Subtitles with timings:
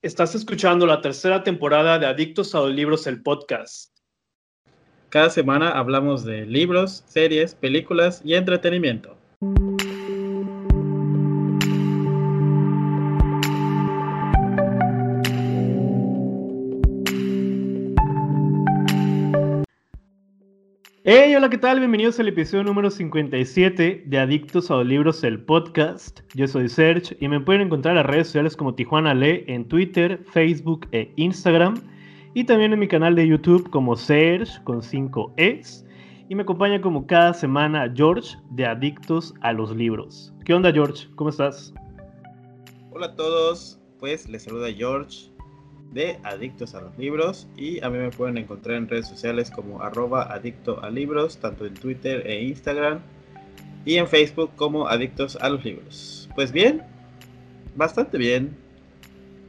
[0.00, 3.90] Estás escuchando la tercera temporada de Adictos a los Libros, el podcast.
[5.08, 9.16] Cada semana hablamos de libros, series, películas y entretenimiento.
[21.38, 21.78] Hola, ¿qué tal?
[21.78, 26.18] Bienvenidos al episodio número 57 de Adictos a los Libros, el podcast.
[26.34, 30.20] Yo soy Serge y me pueden encontrar en redes sociales como Tijuana Le en Twitter,
[30.32, 31.80] Facebook e Instagram.
[32.34, 35.86] Y también en mi canal de YouTube como Serge con 5 Es.
[36.28, 40.32] Y me acompaña como cada semana George de Adictos a los Libros.
[40.44, 41.06] ¿Qué onda, George?
[41.14, 41.72] ¿Cómo estás?
[42.90, 45.30] Hola a todos, pues les saluda George
[45.92, 49.82] de Adictos a los Libros y a mí me pueden encontrar en redes sociales como
[49.82, 53.00] arroba adicto a libros, tanto en Twitter e Instagram
[53.84, 56.28] y en Facebook como Adictos a los Libros.
[56.34, 56.82] Pues bien,
[57.74, 58.56] bastante bien.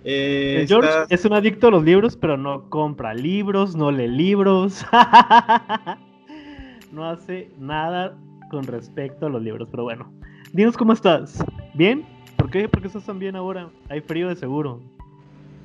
[0.05, 4.85] Eh, George es un adicto a los libros, pero no compra libros, no lee libros,
[6.93, 8.18] no hace nada
[8.49, 10.12] con respecto a los libros, pero bueno.
[10.53, 11.43] Dinos cómo estás.
[11.74, 12.05] ¿Bien?
[12.37, 12.68] ¿Por qué?
[12.68, 13.70] ¿Por qué estás tan bien ahora?
[13.90, 14.79] Hay frío de seguro.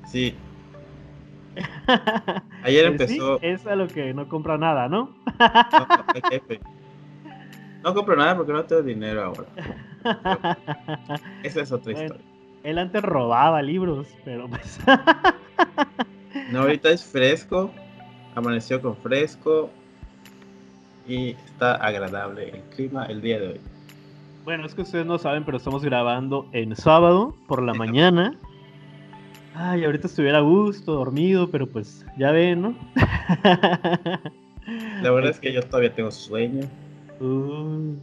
[0.07, 0.35] Sí,
[2.63, 3.39] Ayer empezó.
[3.43, 5.15] es a lo que no compra nada, ¿no?
[7.83, 9.45] no, compro nada porque no tengo dinero ahora.
[11.43, 12.25] esa es otra historia.
[12.63, 14.81] Él antes robaba libros, pero pues.
[16.51, 17.71] no, ahorita es fresco.
[18.35, 19.71] Amaneció con fresco.
[21.07, 23.61] Y está agradable el clima el día de hoy.
[24.45, 28.39] Bueno, es que ustedes no saben, pero estamos grabando en sábado por la mañana.
[29.57, 32.75] Ay, ahorita estuviera a gusto, dormido, pero pues ya ven, ¿no?
[35.01, 36.65] La verdad es que yo todavía tengo sueño.
[37.21, 37.95] Uh,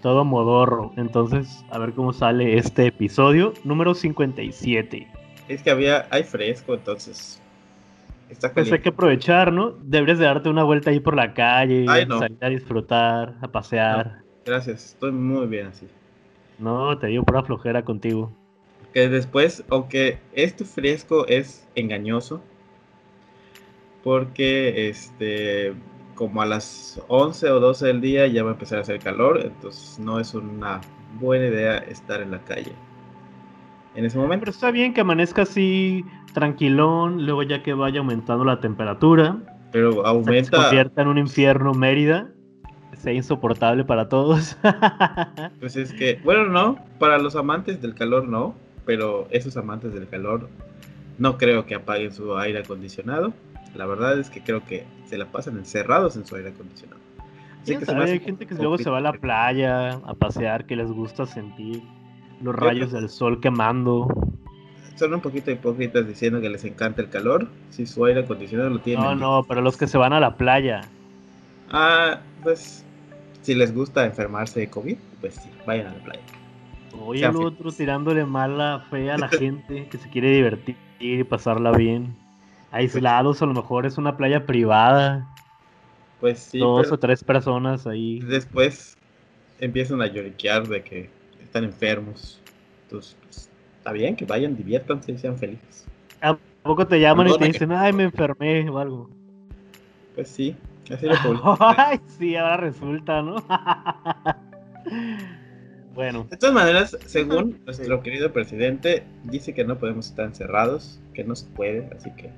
[0.00, 0.92] todo modorro.
[0.96, 5.08] Entonces, a ver cómo sale este episodio número 57.
[5.48, 7.42] Es que había, hay fresco, entonces.
[8.30, 9.72] Está pues hay que aprovechar, ¿no?
[9.82, 14.22] Deberías de darte una vuelta ahí por la calle, salir a disfrutar, a pasear.
[14.46, 15.88] gracias, estoy muy bien así.
[16.58, 18.32] No, te digo pura flojera contigo
[18.92, 22.42] que después, aunque este fresco es engañoso,
[24.02, 25.74] porque este,
[26.14, 29.40] como a las 11 o 12 del día ya va a empezar a hacer calor,
[29.44, 30.80] entonces no es una
[31.20, 32.72] buena idea estar en la calle.
[33.94, 34.44] En ese momento.
[34.44, 39.38] Pero está bien que amanezca así tranquilón, luego ya que vaya aumentando la temperatura.
[39.70, 40.56] Pero aumenta.
[40.56, 42.32] Se convierta en un infierno Mérida
[43.02, 44.56] sea insoportable para todos.
[45.60, 48.54] pues es que, bueno, no, para los amantes del calor no,
[48.84, 50.48] pero esos amantes del calor
[51.18, 53.32] no creo que apaguen su aire acondicionado.
[53.74, 57.00] La verdad es que creo que se la pasan encerrados en su aire acondicionado.
[57.62, 60.90] Así que hay gente que luego se va a la playa a pasear, que les
[60.90, 61.82] gusta sentir
[62.42, 64.08] los rayos del sol quemando.
[64.96, 68.80] Son un poquito hipócritas diciendo que les encanta el calor si su aire acondicionado lo
[68.80, 69.04] tienen.
[69.04, 70.82] No, no, pero los que se van a la playa.
[71.70, 72.84] Ah, pues
[73.42, 76.22] si les gusta enfermarse de COVID, pues sí, vayan a la playa.
[77.00, 81.72] Oye, el otro tirándole mala fe a la gente que se quiere divertir y pasarla
[81.72, 82.14] bien.
[82.70, 85.26] Aislados, a lo mejor es una playa privada.
[86.20, 86.58] Pues sí.
[86.58, 88.20] Dos o tres personas ahí.
[88.20, 88.96] Después
[89.58, 91.10] empiezan a lloriquear de que
[91.42, 92.40] están enfermos.
[92.84, 95.86] Entonces, pues, está bien, que vayan, diviértanse y sean felices.
[96.20, 99.10] ¿A poco te llaman y te dicen, ay, me enfermé o algo?
[100.14, 100.56] Pues sí,
[100.92, 101.16] así lo
[101.60, 103.36] Ay, sí, ahora resulta, ¿no?
[105.94, 106.26] Bueno.
[106.30, 111.36] De todas maneras, según nuestro querido presidente, dice que no podemos estar encerrados, que no
[111.36, 112.30] se puede, así que.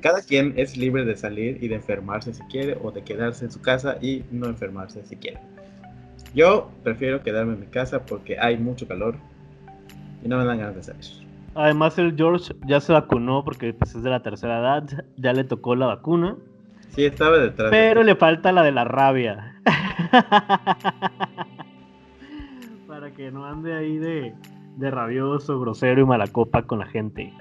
[0.00, 3.50] Cada quien es libre de salir y de enfermarse si quiere, o de quedarse en
[3.50, 5.40] su casa y no enfermarse si quiere.
[6.34, 9.16] Yo prefiero quedarme en mi casa porque hay mucho calor
[10.22, 11.04] y no me dan ganas de salir.
[11.54, 15.44] Además, el George ya se vacunó porque pues, es de la tercera edad, ya le
[15.44, 16.36] tocó la vacuna.
[16.90, 17.70] Sí, estaba detrás.
[17.70, 19.56] Pero le falta la de la rabia.
[23.16, 24.34] que no ande ahí de,
[24.78, 27.32] rabioso, grosero y mala copa con la gente.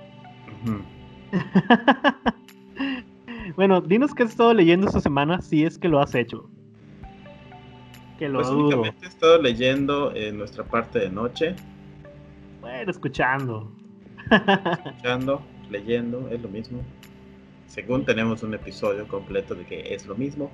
[3.55, 6.49] bueno, dinos qué has estado leyendo esta semana, si es que lo has hecho.
[8.20, 11.55] Que lo pues únicamente he estado leyendo en nuestra parte de noche.
[12.61, 13.72] Bueno, escuchando.
[14.29, 16.81] escuchando, leyendo, es lo mismo.
[17.66, 20.52] Según tenemos un episodio completo de que es lo mismo.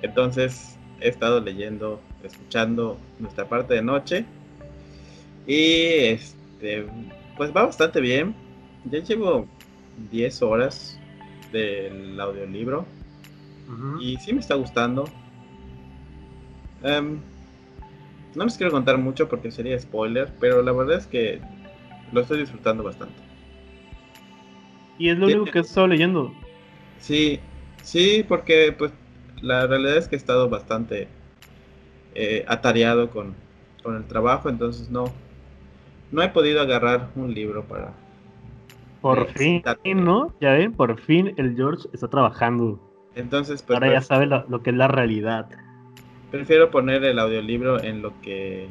[0.00, 4.24] Entonces, he estado leyendo, escuchando nuestra parte de noche.
[5.46, 6.86] Y este,
[7.36, 8.34] pues va bastante bien.
[8.84, 9.46] Ya llevo
[10.10, 10.98] 10 horas
[11.52, 12.86] del audiolibro.
[14.00, 15.04] Y sí me está gustando.
[16.82, 17.18] Em,
[18.34, 21.40] no les quiero contar mucho porque sería spoiler, pero la verdad es que
[22.12, 23.14] lo estoy disfrutando bastante.
[24.98, 26.32] Y es lo único que he estado leyendo.
[27.00, 27.40] Sí,
[27.82, 28.92] sí, porque pues
[29.46, 31.08] la realidad es que he estado bastante
[32.14, 33.34] eh, atareado con,
[33.82, 35.04] con el trabajo, entonces no,
[36.10, 37.92] no he podido agarrar un libro para...
[39.00, 39.62] Por fin,
[39.94, 40.34] ¿no?
[40.40, 42.80] Ya ven, por fin el George está trabajando.
[43.14, 45.48] Entonces, pues, Ahora ya pues, sabe lo, que es la realidad.
[46.32, 48.68] Prefiero poner el audiolibro en lo que...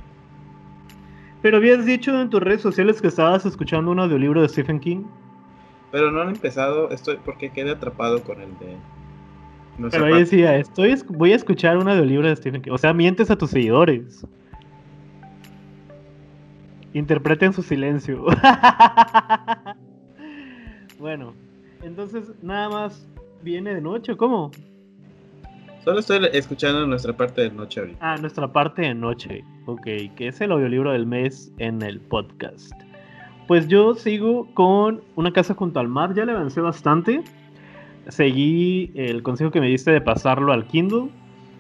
[1.42, 5.04] Pero habías dicho en tus redes sociales que estabas escuchando un audiolibro de Stephen King.
[5.92, 8.76] Pero no han empezado, estoy porque quedé atrapado con el de...
[9.78, 12.72] No Pero ahí decía, estoy, voy a escuchar un audiolibro de Stephen King.
[12.72, 14.26] O sea, mientes a tus seguidores.
[16.94, 18.26] Interpreten su silencio.
[21.00, 21.34] bueno,
[21.84, 23.08] entonces nada más
[23.42, 24.52] viene de noche, ¿cómo?
[25.84, 28.00] Solo estoy escuchando nuestra parte de noche ahorita.
[28.02, 29.86] Ah, nuestra parte de noche, ok,
[30.16, 32.74] que es el audiolibro del mes en el podcast.
[33.48, 37.24] Pues yo sigo con Una casa junto al mar, ya le avancé bastante.
[38.10, 41.10] Seguí el consejo que me diste de pasarlo al Kindle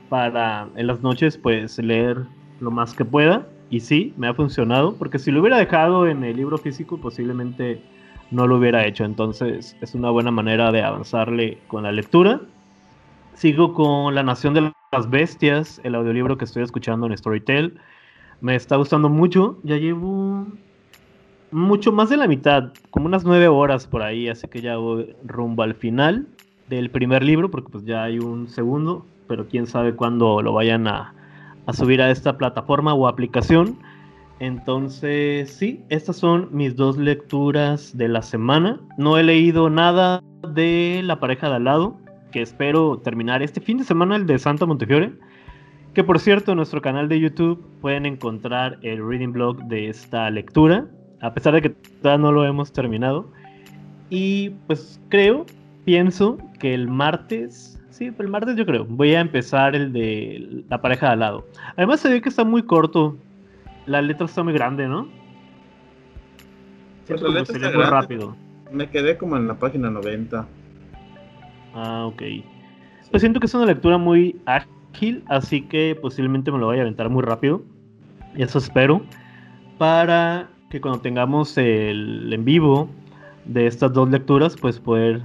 [0.10, 2.24] para en las noches pues leer
[2.60, 3.48] lo más que pueda.
[3.70, 7.82] Y sí, me ha funcionado, porque si lo hubiera dejado en el libro físico, posiblemente
[8.32, 9.06] no lo hubiera hecho.
[9.06, 12.42] Entonces es una buena manera de avanzarle con la lectura.
[13.34, 17.80] Sigo con La Nación de las Bestias, el audiolibro que estoy escuchando en Storytel.
[18.40, 19.60] Me está gustando mucho.
[19.64, 20.48] Ya llevo
[21.52, 25.16] mucho más de la mitad, como unas nueve horas por ahí, así que ya voy
[25.24, 26.28] rumbo al final
[26.70, 30.88] del primer libro, porque pues ya hay un segundo, pero quién sabe cuándo lo vayan
[30.88, 31.14] a,
[31.66, 33.78] a subir a esta plataforma o aplicación.
[34.40, 38.82] Entonces, sí, estas son mis dos lecturas de la semana.
[38.98, 40.22] No he leído nada
[40.54, 41.96] de La pareja de al lado,
[42.32, 45.14] que espero terminar este fin de semana, el de Santa Montefiore.
[45.94, 50.30] Que por cierto, en nuestro canal de YouTube pueden encontrar el reading blog de esta
[50.30, 50.86] lectura,
[51.22, 53.30] a pesar de que todavía no lo hemos terminado.
[54.10, 55.46] Y pues creo,
[55.86, 58.84] pienso que el martes Sí, el martes yo creo.
[58.84, 61.46] Voy a empezar el de la pareja de al lado.
[61.78, 63.16] Además se ve que está muy corto.
[63.86, 65.08] La letra está muy grande, ¿no?
[67.08, 68.36] Pues la letra está muy rápido.
[68.70, 70.46] Me quedé como en la página 90.
[71.74, 72.22] Ah, ok.
[73.12, 76.84] Pues siento que es una lectura muy ágil, así que posiblemente me lo vaya a
[76.84, 77.64] aventar muy rápido.
[78.36, 79.04] Y eso espero.
[79.78, 82.90] Para que cuando tengamos el en vivo
[83.46, 85.24] de estas dos lecturas, pues poder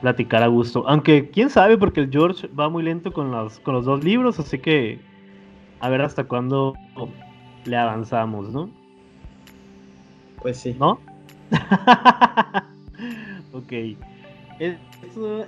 [0.00, 0.84] platicar a gusto.
[0.86, 4.38] Aunque quién sabe, porque el George va muy lento con los, con los dos libros,
[4.38, 4.98] así que
[5.80, 6.74] a ver hasta cuándo
[7.64, 8.70] le avanzamos, ¿no?
[10.42, 10.76] Pues sí.
[10.78, 11.00] ¿No?
[13.52, 13.72] ok.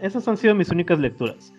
[0.01, 1.53] esas han sido mis únicas lecturas.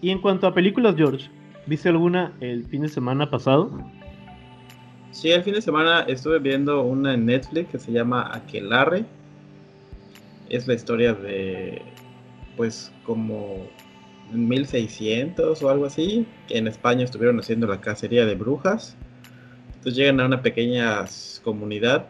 [0.00, 1.30] Y en cuanto a películas, George,
[1.66, 3.70] ¿viste alguna el fin de semana pasado?
[5.14, 9.04] Sí, el fin de semana estuve viendo una en Netflix que se llama Aquelarre.
[10.50, 11.82] Es la historia de
[12.56, 13.68] pues como
[14.32, 18.96] en 1600 o algo así, que en España estuvieron haciendo la cacería de brujas.
[19.68, 21.04] Entonces llegan a una pequeña
[21.44, 22.06] comunidad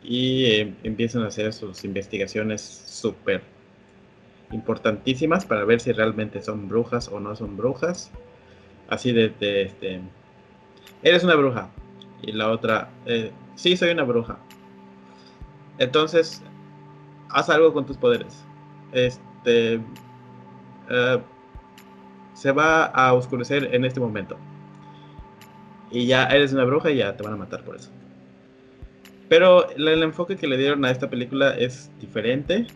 [0.00, 3.42] y eh, empiezan a hacer sus investigaciones súper
[4.52, 8.12] importantísimas para ver si realmente son brujas o no son brujas.
[8.88, 10.00] Así de, este,
[11.02, 11.68] eres una bruja.
[12.22, 14.38] Y la otra, eh, sí, soy una bruja.
[15.78, 16.42] Entonces,
[17.30, 18.44] haz algo con tus poderes.
[18.92, 19.80] Este,
[20.90, 21.18] eh,
[22.34, 24.36] se va a oscurecer en este momento.
[25.90, 27.90] Y ya eres una bruja y ya te van a matar por eso.
[29.28, 32.66] Pero el, enfoque que le dieron a esta película es diferente.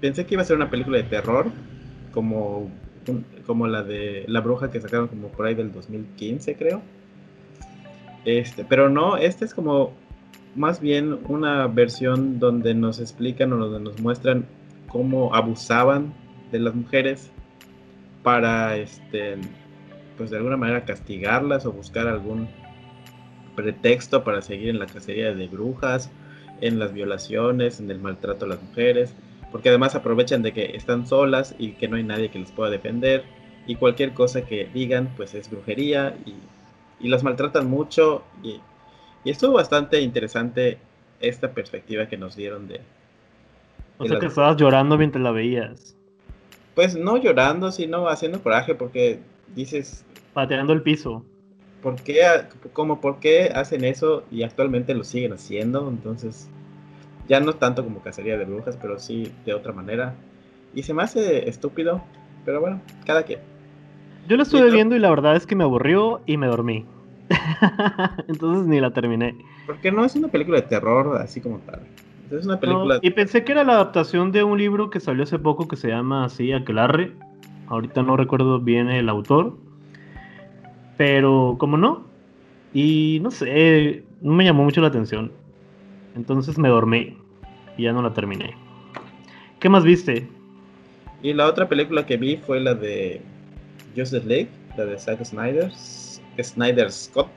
[0.00, 1.46] Pensé que iba a ser una película de terror,
[2.12, 2.70] como,
[3.46, 6.82] como la de La Bruja que sacaron como por ahí del 2015, creo.
[8.26, 9.92] Este, pero no, este es como
[10.56, 14.46] más bien una versión donde nos explican o donde nos muestran
[14.88, 16.12] cómo abusaban
[16.50, 17.30] de las mujeres
[18.24, 19.36] para, este,
[20.16, 22.48] pues de alguna manera castigarlas o buscar algún
[23.54, 26.10] pretexto para seguir en la cacería de brujas,
[26.60, 29.14] en las violaciones, en el maltrato a las mujeres,
[29.52, 32.70] porque además aprovechan de que están solas y que no hay nadie que les pueda
[32.70, 33.22] defender
[33.68, 36.34] y cualquier cosa que digan pues es brujería y,
[37.00, 38.60] y las maltratan mucho y,
[39.24, 40.78] y estuvo bastante interesante
[41.20, 42.80] esta perspectiva que nos dieron de,
[43.98, 45.96] o sea que estabas llorando mientras la veías.
[46.74, 49.20] Pues no llorando, sino haciendo coraje porque
[49.54, 50.04] dices...
[50.34, 51.24] Pateando el piso.
[51.82, 52.22] ¿Por qué,
[52.72, 55.88] como, ¿Por qué hacen eso y actualmente lo siguen haciendo?
[55.88, 56.48] Entonces,
[57.28, 60.14] ya no tanto como cacería de brujas, pero sí de otra manera.
[60.74, 62.02] Y se me hace estúpido,
[62.44, 63.40] pero bueno, cada quien.
[64.28, 66.84] Yo la estuve viendo y la verdad es que me aburrió y me dormí.
[68.28, 69.36] Entonces ni la terminé.
[69.66, 71.80] Porque no es una película de terror así como tal.
[72.30, 72.98] Es una película.
[73.02, 75.88] y pensé que era la adaptación de un libro que salió hace poco que se
[75.88, 77.12] llama así, Aquelarre.
[77.68, 79.56] Ahorita no recuerdo bien el autor.
[80.96, 82.04] Pero, como no.
[82.74, 85.30] Y no sé, no me llamó mucho la atención.
[86.16, 87.16] Entonces me dormí
[87.76, 88.54] y ya no la terminé.
[89.60, 90.28] ¿Qué más viste?
[91.22, 93.20] Y la otra película que vi fue la de
[93.96, 97.28] Joseph Lake, la de Zack Snyder, Snyder Scott,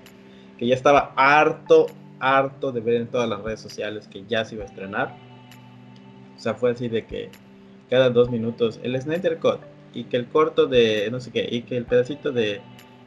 [0.57, 1.87] que ya estaba harto,
[2.19, 5.15] harto de ver en todas las redes sociales que ya se iba a estrenar.
[6.35, 7.29] O sea, fue así de que
[7.89, 9.59] cada dos minutos el Snyder Cut
[9.93, 12.61] y que el corto de no sé qué, y que el pedacito de,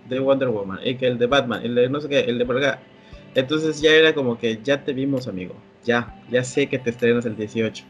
[0.08, 2.44] de Wonder Woman, y que el de Batman, el de no sé qué, el de
[2.44, 2.80] acá.
[3.34, 5.54] Entonces ya era como que ya te vimos, amigo.
[5.84, 7.84] Ya, ya sé que te estrenas el 18.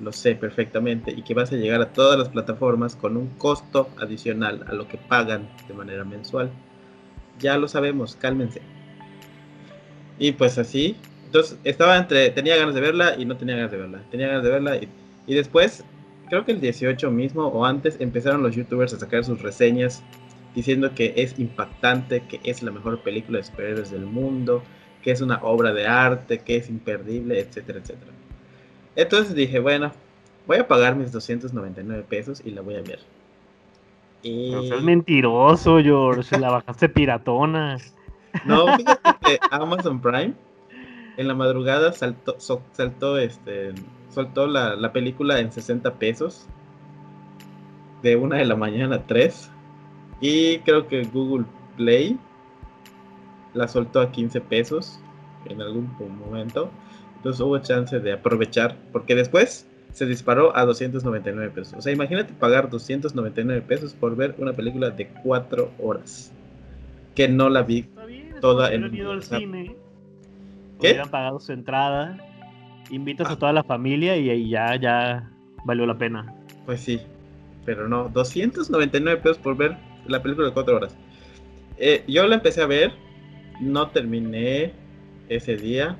[0.00, 1.12] Lo sé perfectamente.
[1.12, 4.88] Y que vas a llegar a todas las plataformas con un costo adicional a lo
[4.88, 6.50] que pagan de manera mensual.
[7.38, 8.60] Ya lo sabemos, cálmense.
[10.18, 10.96] Y pues así.
[11.26, 12.30] Entonces estaba entre.
[12.30, 14.02] Tenía ganas de verla y no tenía ganas de verla.
[14.10, 14.88] Tenía ganas de verla y,
[15.26, 15.84] y después,
[16.28, 20.02] creo que el 18 mismo o antes, empezaron los youtubers a sacar sus reseñas
[20.54, 24.62] diciendo que es impactante, que es la mejor película de superhéroes del mundo,
[25.02, 28.12] que es una obra de arte, que es imperdible, etcétera, etcétera.
[28.96, 29.92] Entonces dije, bueno,
[30.46, 33.00] voy a pagar mis 299 pesos y la voy a ver.
[34.22, 34.54] Y...
[34.54, 37.78] es mentiroso, George, la bajaste piratona.
[38.44, 40.34] No, fíjate que Amazon Prime
[41.16, 43.72] en la madrugada saltó, saltó este,
[44.10, 46.46] soltó la, la película en 60 pesos
[48.02, 49.50] de una de la mañana a 3
[50.20, 51.46] y creo que Google
[51.76, 52.18] Play
[53.54, 55.00] la soltó a 15 pesos
[55.46, 56.70] en algún momento.
[57.24, 61.72] Entonces hubo chance de aprovechar, porque después se disparó a 299 pesos.
[61.72, 66.34] O sea, imagínate pagar 299 pesos por ver una película de 4 horas.
[67.14, 67.88] Que no la vi
[68.42, 69.74] toda en el cine.
[70.78, 70.88] ¿Qué?
[70.88, 72.18] Hubieran pagado su entrada.
[72.90, 73.38] Invitas a ah.
[73.38, 75.30] toda la familia y ahí ya, ya
[75.64, 76.30] valió la pena.
[76.66, 77.00] Pues sí,
[77.64, 80.94] pero no, 299 pesos por ver la película de cuatro horas.
[81.78, 82.92] Eh, yo la empecé a ver,
[83.62, 84.74] no terminé
[85.30, 85.98] ese día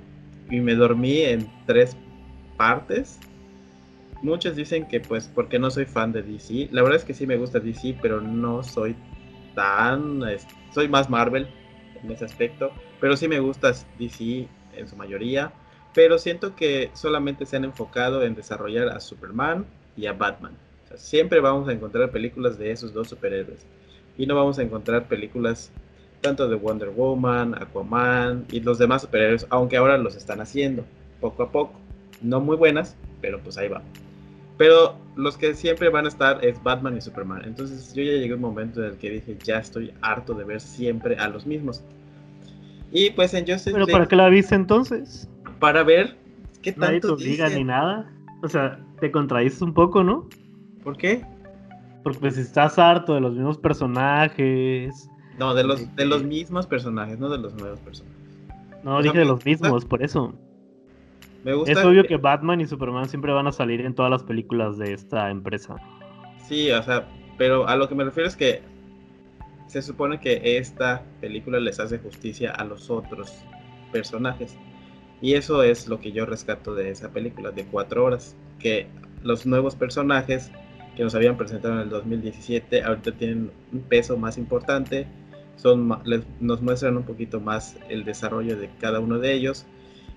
[0.50, 1.96] y me dormí en tres
[2.56, 3.18] partes.
[4.22, 6.68] Muchos dicen que pues porque no soy fan de DC.
[6.72, 8.96] La verdad es que sí me gusta DC, pero no soy
[9.54, 10.22] tan...
[10.72, 11.46] soy más Marvel
[12.02, 12.72] en ese aspecto.
[13.00, 15.52] Pero sí me gusta DC en su mayoría.
[15.92, 20.56] Pero siento que solamente se han enfocado en desarrollar a Superman y a Batman.
[20.96, 23.66] siempre vamos a encontrar películas de esos dos superhéroes
[24.16, 25.72] y no vamos a encontrar películas
[26.24, 30.82] tanto de Wonder Woman, Aquaman y los demás superhéroes, aunque ahora los están haciendo
[31.20, 31.74] poco a poco.
[32.22, 33.82] No muy buenas, pero pues ahí va.
[34.56, 37.42] Pero los que siempre van a estar es Batman y Superman.
[37.44, 40.44] Entonces yo ya llegué a un momento en el que dije, ya estoy harto de
[40.44, 41.82] ver siempre a los mismos.
[42.90, 45.28] Y pues en Justice ¿Pero para qué la viste entonces?
[45.58, 46.16] Para ver
[46.62, 48.10] qué tanto Nadie te obliga ni nada.
[48.42, 50.26] O sea, te contradices un poco, ¿no?
[50.82, 51.22] ¿Por qué?
[52.02, 55.10] Porque pues estás harto de los mismos personajes.
[55.38, 58.18] No, de los, de los mismos personajes, no de los nuevos personajes.
[58.82, 60.34] No, dije de los mismos, por eso.
[61.42, 62.16] Me gusta es obvio que...
[62.16, 65.76] Batman y Superman siempre van a salir en todas las películas de esta empresa.
[66.46, 68.62] Sí, o sea, pero a lo que me refiero es que
[69.66, 73.32] se supone que esta película les hace justicia a los otros
[73.92, 74.56] personajes.
[75.20, 78.36] Y eso es lo que yo rescato de esa película de cuatro horas.
[78.58, 78.86] Que
[79.22, 80.50] los nuevos personajes
[80.96, 85.08] que nos habían presentado en el 2017, ahorita tienen un peso más importante,
[85.56, 85.88] son,
[86.40, 89.66] nos muestran un poquito más el desarrollo de cada uno de ellos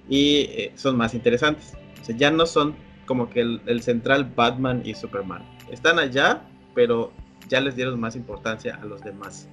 [0.10, 1.74] y eh, son más interesantes.
[2.01, 2.75] O sea, ya no son
[3.06, 5.44] como que el, central Batman y Superman.
[5.72, 6.41] Están allá,
[6.75, 7.12] pero
[7.48, 9.50] ya les dieron más importancia a los demás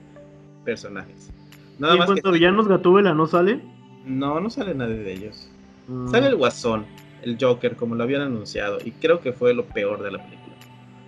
[0.64, 1.30] personajes.
[1.78, 3.60] Nada ¿Y en cuanto a villanos Gatúbela no sale?
[4.04, 5.50] No, no sale nadie de ellos.
[5.88, 6.08] Mm.
[6.08, 6.84] Sale el Guasón,
[7.22, 10.54] el Joker, como lo habían anunciado, y creo que fue lo peor de la película.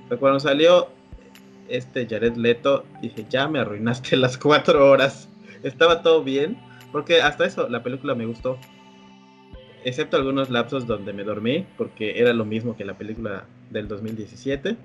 [0.09, 0.89] Pero cuando salió
[1.69, 5.29] este Jared Leto, dije, ya me arruinaste las cuatro horas.
[5.63, 6.57] Estaba todo bien,
[6.93, 8.59] porque hasta eso la película me gustó.
[9.85, 14.77] Excepto algunos lapsos donde me dormí, porque era lo mismo que la película del 2017.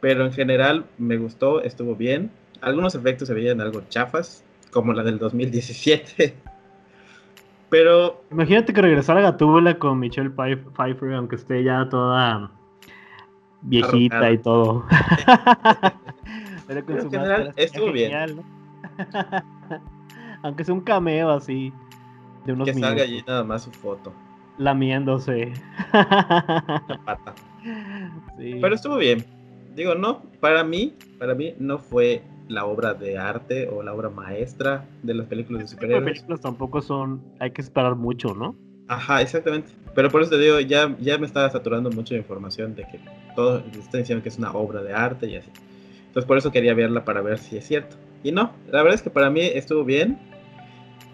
[0.00, 2.30] Pero en general me gustó, estuvo bien.
[2.60, 6.34] Algunos efectos se veían algo chafas, como la del 2017.
[7.70, 8.22] Pero.
[8.30, 12.52] Imagínate que regresara Gatúbela con Michelle Pfeiffer, aunque esté ya toda
[13.62, 14.84] viejita y todo.
[16.66, 18.42] Pero con su general estuvo bien.
[20.42, 21.72] Aunque sea un cameo así.
[22.44, 24.12] De unos que salga allí nada más su foto.
[24.58, 25.52] Lamiéndose.
[25.92, 27.34] La pata.
[28.36, 29.24] Pero estuvo bien.
[29.74, 34.08] Digo, no, para mí, para mí no fue la obra de arte o la obra
[34.08, 36.04] maestra de las películas de superhéroes.
[36.04, 38.54] Las películas tampoco son, hay que esperar mucho, ¿no?
[38.88, 39.72] Ajá, exactamente.
[39.94, 43.00] Pero por eso te digo, ya, ya me estaba saturando mucho de información de que
[43.34, 45.50] todo está diciendo que es una obra de arte y así.
[46.06, 47.96] Entonces por eso quería verla para ver si es cierto.
[48.22, 50.18] Y no, la verdad es que para mí estuvo bien.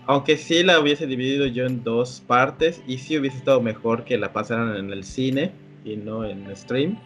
[0.06, 4.18] Aunque sí la hubiese dividido yo en dos partes y sí hubiese estado mejor que
[4.18, 5.52] la pasaran en el cine
[5.84, 6.98] y no en stream.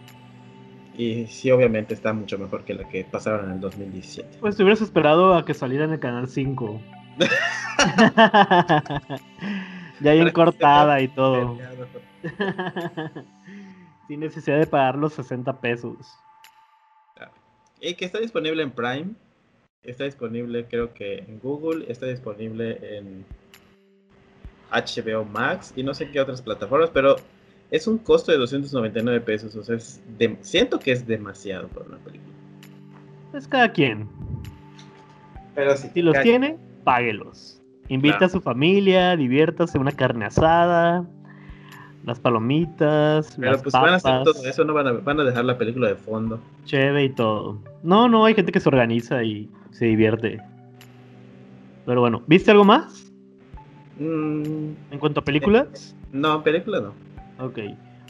[0.97, 4.39] Y sí, obviamente está mucho mejor que la que pasaron en el 2017.
[4.41, 6.81] Pues te hubieras esperado a que saliera en el canal 5.
[10.01, 11.59] ya hay cortada y todo.
[14.09, 15.97] Sin necesidad de pagar los 60 pesos.
[17.81, 19.11] Y que está disponible en Prime.
[19.83, 21.85] Está disponible creo que en Google.
[21.91, 23.25] Está disponible en
[24.71, 25.73] HBO Max.
[25.77, 26.91] Y no sé qué otras plataformas.
[26.91, 27.17] Pero
[27.71, 29.55] es un costo de 299 pesos.
[29.57, 29.79] O sea,
[30.41, 32.35] siento que es demasiado por una película.
[33.35, 34.09] Es cada quien.
[35.55, 37.56] Pero si los tiene, páguelos.
[37.89, 41.07] Invita a su familia, diviértase, una carne asada,
[42.05, 43.37] las palomitas.
[43.39, 45.89] Pero pues van a hacer todo eso, no van a, van a dejar la película
[45.89, 46.41] de fondo.
[46.65, 47.59] Cheve y todo.
[47.83, 50.41] No, no, hay gente que se organiza y se divierte.
[51.85, 53.13] Pero bueno, ¿viste algo más?
[53.99, 55.95] Mm, ¿En cuanto a películas?
[56.13, 56.93] No, película no.
[57.45, 57.59] Ok.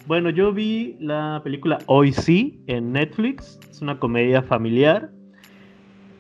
[0.07, 3.59] Bueno, yo vi la película Hoy sí en Netflix.
[3.71, 5.11] Es una comedia familiar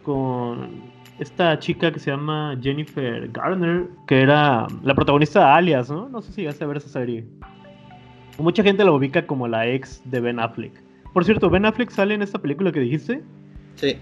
[0.02, 0.82] con
[1.18, 6.08] esta chica que se llama Jennifer Garner, que era la protagonista de Alias, ¿no?
[6.08, 7.24] No sé si ya a ver esa serie.
[8.38, 10.72] Mucha gente la ubica como la ex de Ben Affleck.
[11.12, 13.22] Por cierto, ¿Ben Affleck sale en esta película que dijiste?
[13.76, 13.96] Sí.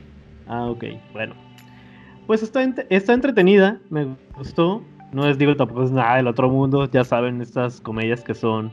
[0.49, 1.35] Ah, ok, bueno.
[2.27, 4.83] Pues está, está entretenida, me gustó.
[5.13, 8.73] No les digo tampoco es nada del otro mundo, ya saben, estas comedias que son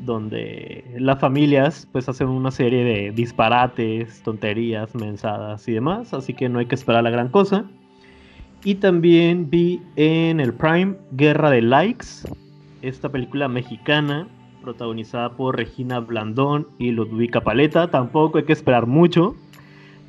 [0.00, 6.48] donde las familias pues hacen una serie de disparates, tonterías, mensadas y demás, así que
[6.48, 7.64] no hay que esperar la gran cosa.
[8.64, 12.06] Y también vi en el Prime Guerra de Likes,
[12.82, 14.28] esta película mexicana
[14.62, 19.34] protagonizada por Regina Blandón y Ludwika Paleta, tampoco hay que esperar mucho.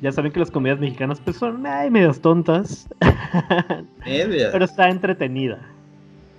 [0.00, 2.88] Ya saben que las comedias mexicanas pues son ay, medias tontas.
[4.04, 5.58] Pero está entretenida.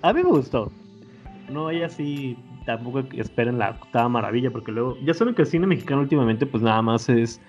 [0.02, 0.70] A mí me gustó.
[1.50, 5.66] No hay así tampoco esperen la octava maravilla, porque luego, ya saben que el cine
[5.66, 7.40] mexicano últimamente, pues nada más es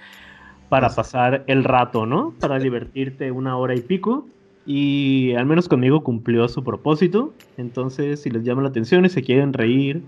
[0.69, 2.33] para pasar el rato, ¿no?
[2.39, 4.27] Para divertirte una hora y pico.
[4.65, 7.33] Y al menos conmigo cumplió su propósito.
[7.57, 10.03] Entonces, si les llama la atención y se quieren reír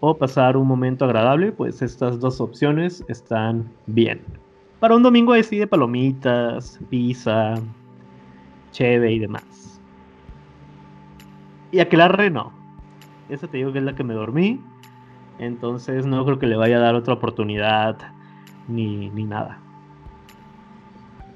[0.00, 4.20] o pasar un momento agradable, pues estas dos opciones están bien.
[4.80, 7.54] Para un domingo así de palomitas, pizza,
[8.72, 9.80] cheve y demás.
[11.70, 12.61] Y aquelarre no.
[13.28, 14.60] Esa te digo que es la que me dormí.
[15.38, 17.96] Entonces no creo que le vaya a dar otra oportunidad
[18.68, 19.58] ni, nada.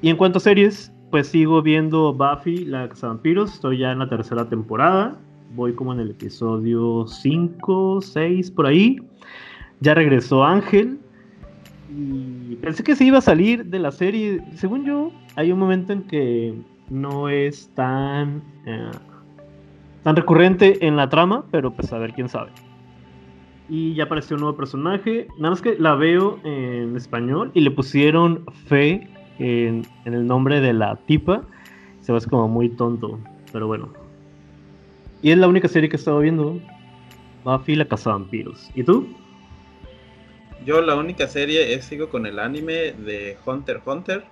[0.03, 3.55] Y en cuanto a series, pues sigo viendo Buffy, la vampiros.
[3.55, 5.19] Estoy ya en la tercera temporada.
[5.55, 9.01] Voy como en el episodio 5, 6 por ahí.
[9.81, 10.99] Ya regresó Ángel.
[11.91, 14.43] Y pensé que se iba a salir de la serie.
[14.55, 16.55] Según yo, hay un momento en que
[16.91, 18.43] no es tan...
[18.67, 18.91] Eh,
[20.07, 22.53] tan recurrente en la trama, pero pues a ver quién sabe.
[23.69, 25.27] Y ya apareció un nuevo personaje.
[25.37, 30.75] Nada más que la veo en español y le pusieron fe en, el nombre de
[30.75, 31.43] la tipa.
[32.03, 33.19] Se ve como muy tonto,
[33.53, 33.93] pero bueno.
[35.23, 36.61] Y es la única serie que he estado viendo.
[37.43, 38.71] Buffy la Casa Vampiros.
[38.77, 39.09] ¿Y tú?
[40.65, 44.23] Yo la única serie es sigo con el anime de Hunter Hunter.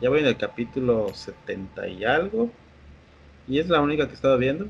[0.00, 2.48] Ya voy en el capítulo 70 y algo.
[3.48, 4.68] Y es la única que he estado viendo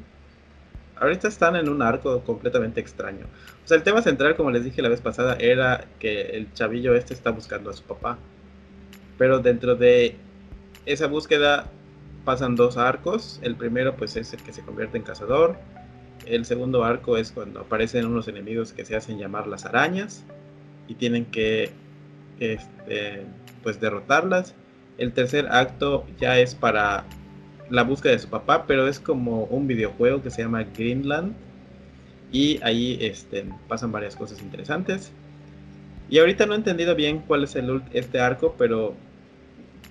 [1.00, 3.26] ahorita están en un arco completamente extraño.
[3.64, 6.94] O sea, el tema central, como les dije la vez pasada, era que el chavillo
[6.94, 8.18] este está buscando a su papá.
[9.18, 10.16] Pero dentro de
[10.86, 11.66] esa búsqueda
[12.24, 13.38] pasan dos arcos.
[13.42, 15.56] El primero, pues, es el que se convierte en cazador.
[16.26, 20.24] El segundo arco es cuando aparecen unos enemigos que se hacen llamar las arañas
[20.88, 21.70] y tienen que,
[22.40, 23.22] este,
[23.62, 24.54] pues, derrotarlas.
[24.98, 27.04] El tercer acto ya es para
[27.70, 31.34] la búsqueda de su papá, pero es como un videojuego que se llama Greenland.
[32.32, 35.12] Y ahí este, pasan varias cosas interesantes.
[36.08, 38.94] Y ahorita no he entendido bien cuál es el, este arco, pero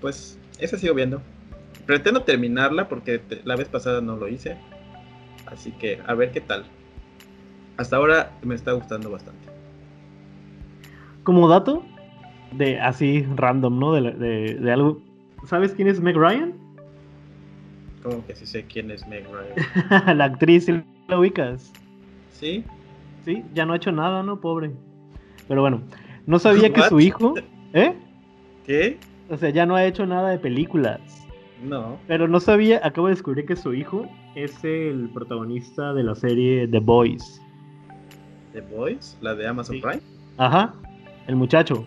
[0.02, 1.22] pues ese sigo viendo.
[1.86, 4.58] Pretendo terminarla porque la vez pasada no lo hice.
[5.46, 6.66] Así que a ver qué tal.
[7.78, 9.48] Hasta ahora me está gustando bastante.
[11.24, 11.84] Como dato,
[12.52, 13.94] de así random, ¿no?
[13.94, 15.02] De, de algo.
[15.48, 16.63] ¿Sabes quién es Meg Ryan?
[18.04, 20.18] Como que sí sé quién es Meg Ryan.
[20.18, 20.68] la actriz,
[21.08, 21.72] ¿la ubicas?
[22.32, 22.64] Sí.
[23.24, 24.42] Sí, ya no ha hecho nada, ¿no?
[24.42, 24.72] Pobre.
[25.48, 25.82] Pero bueno,
[26.26, 27.36] no sabía que su hijo.
[27.74, 27.96] ¿Eh?
[28.66, 28.98] ¿Qué?
[29.30, 31.00] O sea, ya no ha hecho nada de películas.
[31.64, 31.98] No.
[32.08, 36.68] Pero no sabía, acabo de descubrir que su hijo es el protagonista de la serie
[36.68, 37.42] The Boys.
[38.52, 39.18] ¿The Boys?
[39.22, 40.02] ¿La de Amazon Prime?
[40.38, 40.74] Ajá,
[41.28, 41.86] el muchacho.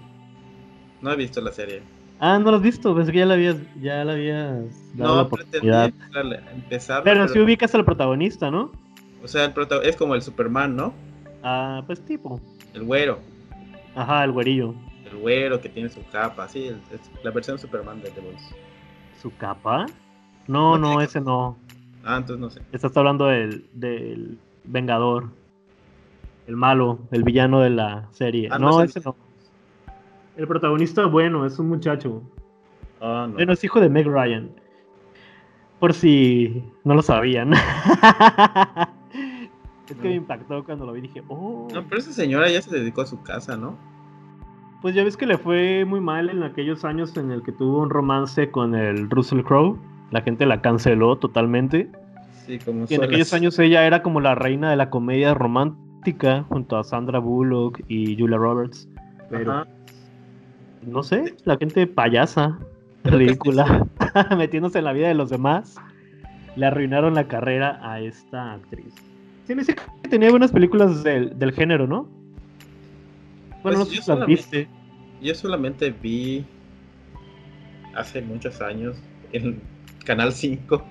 [1.02, 1.82] No he visto la serie.
[2.18, 5.16] Ah, no lo has visto, pensé que ya la habías, ya la habías dado no,
[5.16, 5.92] la oportunidad.
[6.54, 7.02] empezar.
[7.02, 8.72] Pero, si ubicas al protagonista, ¿no?
[9.22, 10.94] O sea, el es como el Superman, ¿no?
[11.42, 12.40] Ah, pues tipo.
[12.72, 13.18] El güero.
[13.94, 14.74] Ajá, el güerillo.
[15.10, 18.54] El güero que tiene su capa, sí, es la versión Superman de The Voice.
[19.20, 19.86] ¿Su capa?
[20.46, 21.56] No, no, ese no.
[22.04, 22.62] Ah, entonces no sé.
[22.72, 25.30] Estás hablando del, del Vengador.
[26.46, 28.48] El malo, el villano de la serie.
[28.50, 29.16] Ah, no, ese no.
[30.36, 32.22] El protagonista, bueno, es un muchacho.
[33.00, 33.34] Ah, no.
[33.34, 34.50] Bueno, es hijo de Meg Ryan.
[35.80, 37.52] Por si no lo sabían.
[39.88, 41.02] es que me impactó cuando lo vi.
[41.02, 41.68] Dije, oh.
[41.72, 43.76] No, pero esa señora ya se dedicó a su casa, ¿no?
[44.82, 47.80] Pues ya ves que le fue muy mal en aquellos años en el que tuvo
[47.80, 49.78] un romance con el Russell Crowe.
[50.10, 51.90] La gente la canceló totalmente.
[52.46, 56.44] Sí, como Y en aquellos años ella era como la reina de la comedia romántica
[56.48, 58.88] junto a Sandra Bullock y Julia Roberts.
[59.28, 59.66] Pero
[60.86, 62.58] no sé, la gente payasa,
[63.04, 63.86] ridícula,
[64.36, 65.76] metiéndose en la vida de los demás,
[66.54, 68.94] le arruinaron la carrera a esta actriz.
[69.46, 72.08] Sí, me dice que tenía buenas películas del, del género, ¿no?
[73.62, 74.68] Bueno, pues no sé si las viste.
[75.20, 76.44] Yo solamente vi
[77.94, 78.96] hace muchos años
[79.32, 79.60] en
[80.04, 80.84] Canal 5.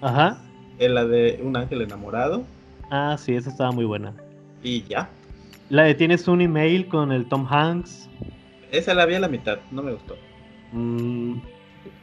[0.00, 0.38] Ajá.
[0.78, 2.44] En la de Un ángel enamorado.
[2.90, 4.12] Ah, sí, esa estaba muy buena.
[4.62, 5.08] Y ya.
[5.70, 8.08] La de Tienes un email con el Tom Hanks.
[8.74, 10.16] Esa la vi a la mitad, no me gustó.
[10.72, 11.36] Mm,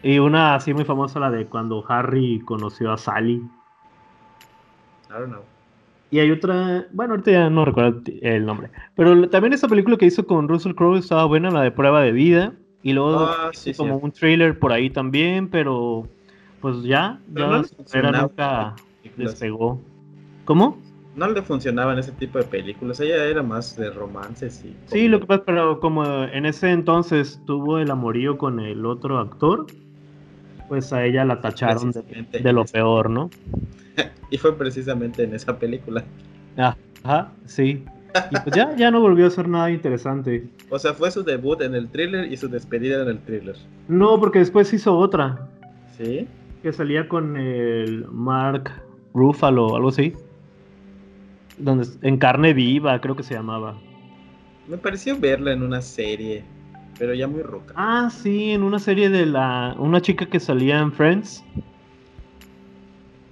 [0.03, 3.43] y una así muy famosa, la de cuando Harry conoció a Sally.
[5.09, 5.43] I don't know.
[6.11, 8.69] Y hay otra, bueno, ahorita ya no recuerdo el nombre.
[8.95, 12.11] Pero también esa película que hizo con Russell Crowe estaba buena, la de Prueba de
[12.11, 12.53] Vida.
[12.83, 16.07] Y luego ah, como un trailer por ahí también, pero
[16.61, 18.75] pues ya, ya era nunca
[19.15, 19.79] despegó.
[20.45, 20.77] ¿Cómo?
[21.15, 24.75] No le funcionaban ese tipo de películas, ella era más de romances y...
[24.85, 29.19] Sí, lo que pasa, pero como en ese entonces tuvo el amorío con el otro
[29.19, 29.65] actor,
[30.69, 33.29] pues a ella la tacharon de, lo peor, ¿no?
[34.29, 36.03] y fue precisamente en esa película.
[36.55, 37.83] Ajá, sí.
[38.29, 40.47] Y pues ya, ya no volvió a ser nada interesante.
[40.69, 43.55] O sea, fue su debut en el thriller y su despedida en el thriller.
[43.87, 45.47] No, porque después hizo otra.
[45.97, 46.27] ¿Sí?
[46.61, 48.71] Que salía con el Mark
[49.13, 50.13] Ruffalo, algo así
[51.61, 53.77] donde en carne viva, creo que se llamaba.
[54.67, 56.43] Me pareció verla en una serie,
[56.97, 57.73] pero ya muy roca.
[57.77, 61.43] Ah, sí, en una serie de la una chica que salía en Friends.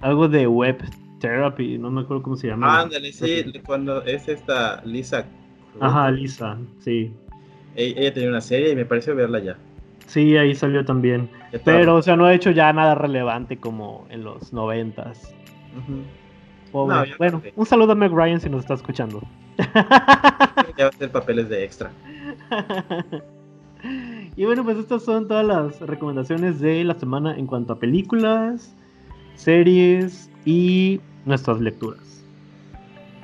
[0.00, 0.82] Algo de web
[1.20, 2.80] therapy, no me acuerdo cómo se llama.
[2.80, 5.26] Ándale, sí, cuando es esta Lisa.
[5.80, 7.12] Ajá, Lisa, sí.
[7.76, 9.56] Ella, tenía una serie y me pareció verla ya.
[10.06, 11.30] Sí, ahí salió también.
[11.64, 15.34] Pero, o sea, no ha hecho ya nada relevante como en los noventas
[16.72, 19.22] bueno, un saludo a Meg Ryan si nos está escuchando.
[20.76, 21.90] Ya va a hacer papeles de extra.
[24.36, 28.74] y bueno, pues estas son todas las recomendaciones de la semana en cuanto a películas,
[29.34, 32.24] series y nuestras lecturas.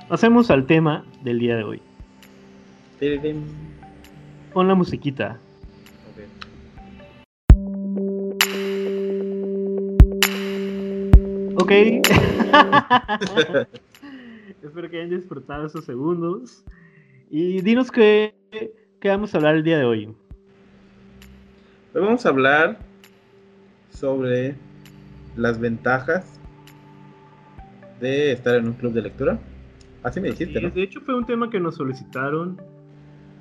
[0.09, 1.83] Pasemos al tema del día de hoy.
[4.53, 5.39] Con la musiquita.
[11.59, 11.71] Ok.
[14.63, 16.63] Espero que hayan disfrutado esos segundos.
[17.31, 18.35] Y dinos qué,
[19.01, 20.15] qué vamos a hablar el día de hoy.
[21.95, 22.79] Hoy vamos a hablar
[23.89, 24.55] sobre
[25.35, 26.39] las ventajas
[28.01, 29.39] de estar en un club de lectura.
[30.03, 30.69] Así me dijiste, ¿no?
[30.69, 32.61] De hecho, fue un tema que nos solicitaron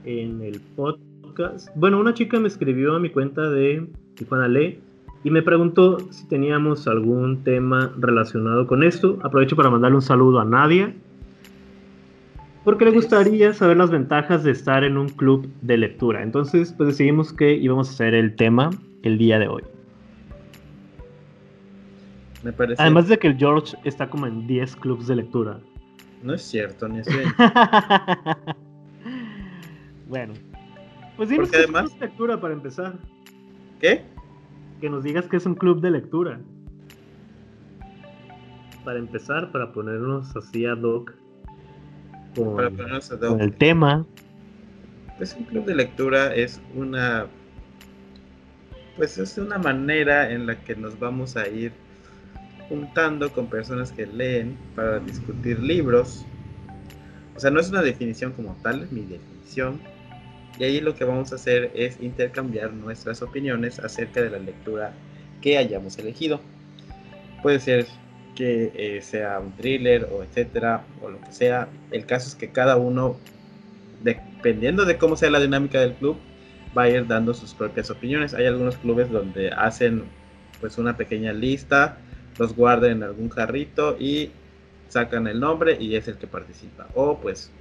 [0.06, 1.68] en el podcast.
[1.76, 4.80] Bueno, una chica me escribió a mi cuenta de Tijuana Lee
[5.26, 9.18] y me preguntó si teníamos algún tema relacionado con esto.
[9.24, 10.94] Aprovecho para mandarle un saludo a Nadia,
[12.64, 16.22] porque le gustaría saber las ventajas de estar en un club de lectura.
[16.22, 18.70] Entonces, pues decidimos que íbamos a hacer el tema
[19.02, 19.64] el día de hoy.
[22.44, 22.80] Me parece...
[22.80, 25.60] Además de que el George está como en 10 clubs de lectura.
[26.22, 27.24] No es cierto, ni estoy.
[30.08, 30.36] bueno,
[31.18, 31.94] pues dinos qué además...
[31.96, 32.94] es lectura para empezar.
[33.80, 34.14] ¿Qué?
[34.86, 36.40] Que nos digas que es un club de lectura.
[38.84, 41.12] Para empezar, para ponernos así a doc
[42.36, 44.06] con, el tema.
[45.18, 47.26] Pues un club de lectura es una
[48.96, 51.72] pues es una manera en la que nos vamos a ir
[52.70, 56.24] juntando con personas que leen para discutir libros.
[57.36, 59.82] O sea, no es una definición como tal, es mi definición,
[60.60, 64.94] y ahí lo que vamos a hacer es intercambiar nuestras opiniones acerca de la lectura
[65.42, 66.40] que hayamos elegido.
[67.42, 67.88] Puede ser
[68.36, 71.68] que eh, sea un thriller o etcétera, o lo que sea.
[71.92, 73.18] El caso es que cada uno,
[74.04, 76.18] dependiendo de cómo sea la dinámica del club,
[76.78, 78.34] va a ir dando sus propias opiniones.
[78.34, 80.04] Hay algunos clubes donde hacen
[80.60, 81.98] pues una pequeña lista,
[82.38, 84.32] los guardan en algún carrito y
[84.90, 86.88] sacan el nombre y es el que participa.
[86.94, 87.52] O pues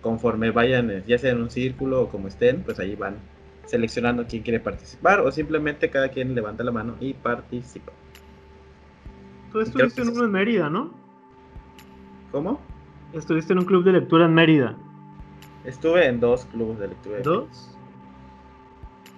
[0.00, 3.16] conforme vayan, ya sea en un círculo o como estén, pues ahí van
[3.66, 7.92] seleccionando quién quiere participar o simplemente cada quien levanta la mano y participa.
[9.52, 10.92] Tú estuviste en uno en Mérida, ¿no?
[12.32, 12.60] ¿Cómo?
[13.12, 14.76] Estuviste en un club de lectura en Mérida.
[15.64, 17.20] Estuve en dos clubes de lectura.
[17.22, 17.76] ¿Dos?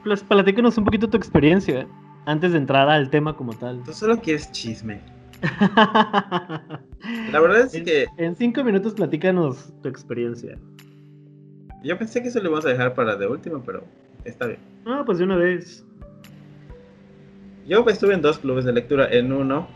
[0.03, 1.87] Pues platícanos un poquito tu experiencia
[2.27, 3.83] antes de entrar al tema como tal.
[3.85, 5.01] Tú solo quieres chisme.
[7.33, 8.07] La verdad es que.
[8.16, 10.59] En cinco minutos platícanos tu experiencia.
[11.83, 13.85] Yo pensé que eso lo íbamos a dejar para de último, pero
[14.25, 14.61] está bien.
[14.87, 15.85] Ah, pues de una vez.
[17.66, 19.09] Yo estuve en dos clubes de lectura.
[19.11, 19.68] En uno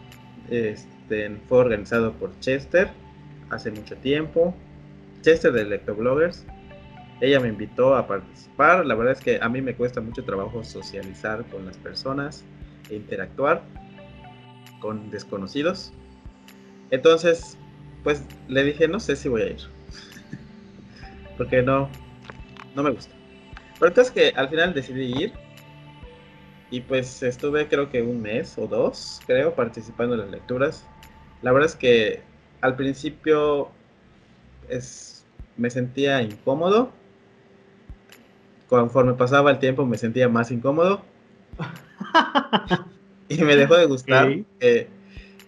[0.50, 2.88] este, fue organizado por Chester
[3.50, 4.54] hace mucho tiempo.
[5.22, 6.46] Chester de Lectobloggers.
[7.20, 8.86] Ella me invitó a participar.
[8.86, 12.44] La verdad es que a mí me cuesta mucho trabajo socializar con las personas
[12.90, 13.62] e interactuar
[14.80, 15.92] con desconocidos.
[16.90, 17.56] Entonces,
[18.04, 19.75] pues le dije, no sé si voy a ir.
[21.36, 21.88] Porque no,
[22.74, 23.14] no me gusta.
[23.78, 25.32] Pero entonces que al final decidí ir.
[26.70, 30.84] Y pues estuve creo que un mes o dos, creo, participando en las lecturas.
[31.42, 32.22] La verdad es que
[32.60, 33.70] al principio
[34.68, 35.24] es,
[35.56, 36.92] me sentía incómodo
[38.68, 41.02] conforme pasaba el tiempo me sentía más incómodo.
[43.28, 44.28] y me dejó de gustar.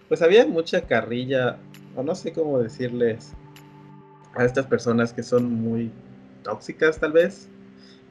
[0.07, 1.57] pues había mucha carrilla,
[1.95, 3.33] o no sé cómo decirles,
[4.35, 5.91] a estas personas que son muy
[6.43, 7.47] tóxicas tal vez,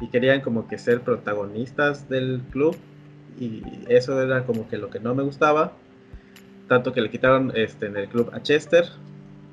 [0.00, 2.76] y querían como que ser protagonistas del club,
[3.40, 5.72] y eso era como que lo que no me gustaba,
[6.68, 8.85] tanto que le quitaron este, en el club a Chester,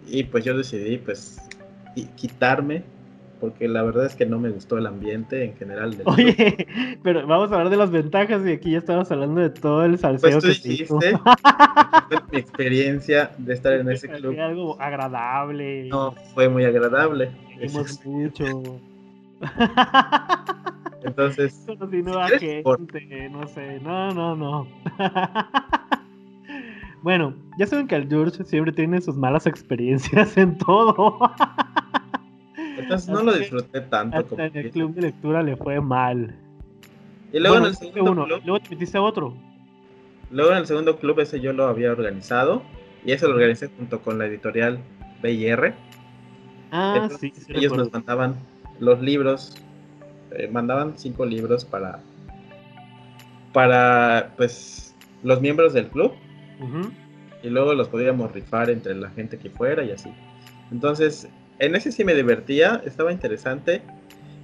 [0.07, 1.39] y pues yo decidí pues
[2.15, 2.83] quitarme
[3.45, 5.95] porque la verdad es que no me gustó el ambiente en general.
[5.95, 6.67] Del Oye,
[7.03, 9.99] pero vamos a hablar de las ventajas y aquí ya estabas hablando de todo el
[9.99, 11.13] salseo pues tú dijiste,
[12.31, 14.35] mi experiencia de estar en ese club.
[14.39, 15.87] Algo agradable.
[15.89, 17.29] No, fue muy agradable.
[17.59, 18.79] Hemos mucho.
[21.03, 24.67] Entonces, si no gente, no sé, no, no, no.
[27.03, 31.19] bueno, ya saben que el George siempre tiene sus malas experiencias en todo.
[32.77, 34.25] Entonces no lo disfruté tanto.
[34.25, 36.35] como en el club de lectura le fue mal.
[37.31, 38.41] Y luego en el segundo club.
[38.45, 39.35] Luego te metiste a otro.
[40.31, 42.63] Luego en el segundo club ese yo lo había organizado.
[43.05, 44.79] Y eso lo organicé junto con la editorial
[45.21, 45.73] BIR.
[46.71, 48.35] Ah, sí, Ellos nos mandaban
[48.79, 49.55] los libros.
[50.31, 51.99] Eh, mandaban cinco libros para.
[53.53, 56.13] Para pues los miembros del club.
[57.43, 60.11] Y luego los podíamos rifar entre la gente que fuera y así.
[60.71, 63.81] Entonces, en ese sí me divertía, estaba interesante,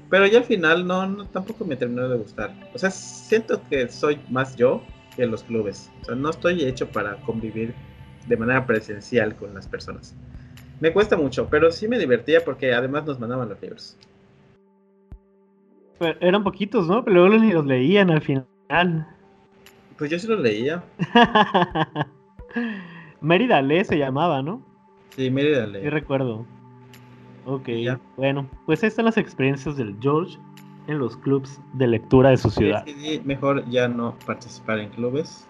[0.10, 2.54] pero ya al final no, tampoco me terminó de gustar.
[2.74, 4.84] O sea, siento que soy más yo
[5.15, 5.89] que los clubes.
[6.02, 7.74] O sea, no estoy hecho para convivir
[8.28, 10.15] de manera presencial con las personas.
[10.80, 13.97] Me cuesta mucho, pero sí me divertía porque además nos mandaban los libros.
[16.19, 17.06] eran poquitos, ¿no?
[17.06, 19.08] Pero luego ni los leían al final.
[19.97, 20.84] Pues yo sí los leía.
[23.21, 24.65] Mérida Lee se llamaba, ¿no?
[25.15, 25.67] Sí, Mérida.
[25.67, 26.47] Sí recuerdo.
[27.46, 27.70] Ok,
[28.18, 30.38] bueno, pues estas son las experiencias del George
[30.88, 32.86] en los clubs de lectura de su ciudad.
[33.24, 35.48] mejor ya no participar en clubes.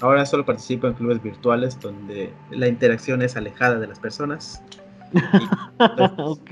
[0.00, 4.62] Ahora solo participo en clubes virtuales donde la interacción es alejada de las personas.
[6.18, 6.50] ok.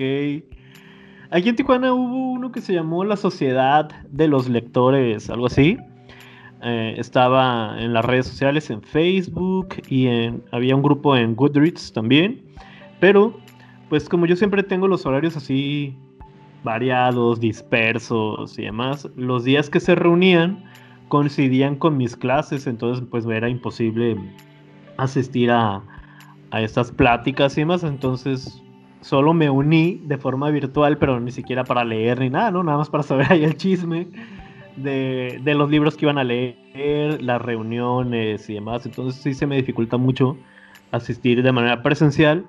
[1.30, 5.78] Aquí en Tijuana hubo uno que se llamó la Sociedad de los Lectores, algo así.
[6.62, 11.92] Eh, estaba en las redes sociales, en Facebook y en, había un grupo en Goodreads
[11.92, 12.42] también.
[13.00, 13.38] Pero
[13.88, 15.96] pues como yo siempre tengo los horarios así
[16.64, 20.64] variados, dispersos y demás, los días que se reunían
[21.08, 24.16] coincidían con mis clases, entonces pues era imposible
[24.96, 25.82] asistir a,
[26.52, 28.62] estas pláticas y demás, entonces
[29.02, 32.62] solo me uní de forma virtual, pero ni siquiera para leer ni nada, ¿no?
[32.62, 34.08] Nada más para saber ahí el chisme
[34.76, 39.46] de, de los libros que iban a leer, las reuniones y demás, entonces sí se
[39.46, 40.36] me dificulta mucho
[40.92, 42.46] asistir de manera presencial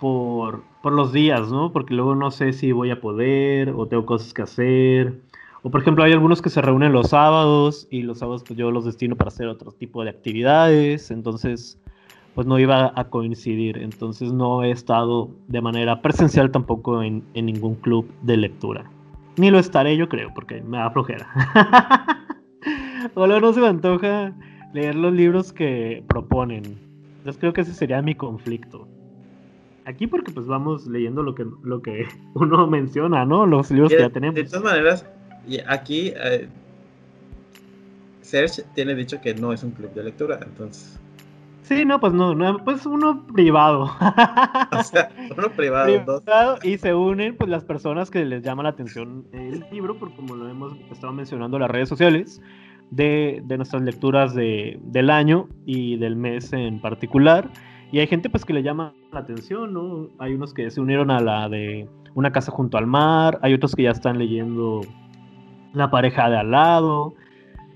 [0.00, 1.72] por, por los días, ¿no?
[1.72, 5.20] Porque luego no sé si voy a poder o tengo cosas que hacer.
[5.62, 8.70] O por ejemplo, hay algunos que se reúnen los sábados y los sábados pues yo
[8.70, 11.80] los destino para hacer otro tipo de actividades, entonces
[12.34, 13.78] pues no iba a coincidir.
[13.78, 18.84] Entonces no he estado de manera presencial tampoco en, en ningún club de lectura.
[19.36, 21.28] Ni lo estaré yo creo, porque me da flojera.
[23.14, 24.32] o luego no se me antoja
[24.72, 26.64] leer los libros que proponen.
[27.18, 28.88] Entonces creo que ese sería mi conflicto.
[29.86, 33.46] Aquí porque pues vamos leyendo lo que, lo que uno menciona, ¿no?
[33.46, 34.34] Los libros que ya tenemos.
[34.34, 35.06] De todas maneras,
[35.66, 36.48] aquí eh,
[38.22, 40.98] Serge tiene dicho que no es un club de lectura, entonces...
[41.62, 43.84] Sí, no, pues no, no pues uno privado.
[44.78, 48.68] o sea, uno privado, privado Y se unen pues las personas que les llama la
[48.68, 52.42] atención el libro, porque como lo hemos estado mencionando en las redes sociales,
[52.90, 57.48] de, de nuestras lecturas de, del año y del mes en particular.
[57.94, 60.08] Y hay gente pues que le llama la atención, ¿no?
[60.18, 63.76] Hay unos que se unieron a la de Una casa junto al mar, hay otros
[63.76, 64.80] que ya están leyendo
[65.74, 67.14] La pareja de al lado.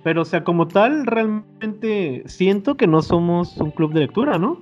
[0.02, 4.58] Pero, o sea, como tal, realmente siento que no somos un club de lectura, ¿no?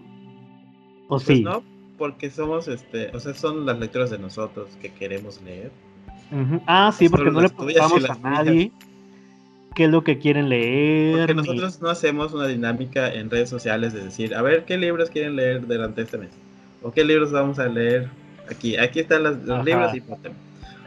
[1.06, 1.40] ¿O pues sí?
[1.42, 1.62] No,
[1.96, 5.72] porque somos, este, o sea, son las lecturas de nosotros que queremos leer.
[6.66, 8.72] Ah, sí, porque no le preguntamos a nadie
[9.76, 11.18] qué es lo que quieren leer.
[11.18, 15.10] Porque nosotros no hacemos una dinámica en redes sociales de decir, a ver, ¿qué libros
[15.10, 16.30] quieren leer durante este mes?
[16.82, 18.08] ¿O qué libros vamos a leer
[18.50, 18.78] aquí?
[18.78, 20.02] Aquí están los, libros y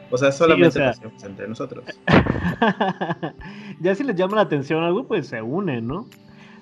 [0.10, 1.86] O sea, solamente lo hacemos entre nosotros.
[3.80, 6.08] ya si les llama la atención algo, pues se unen, ¿no?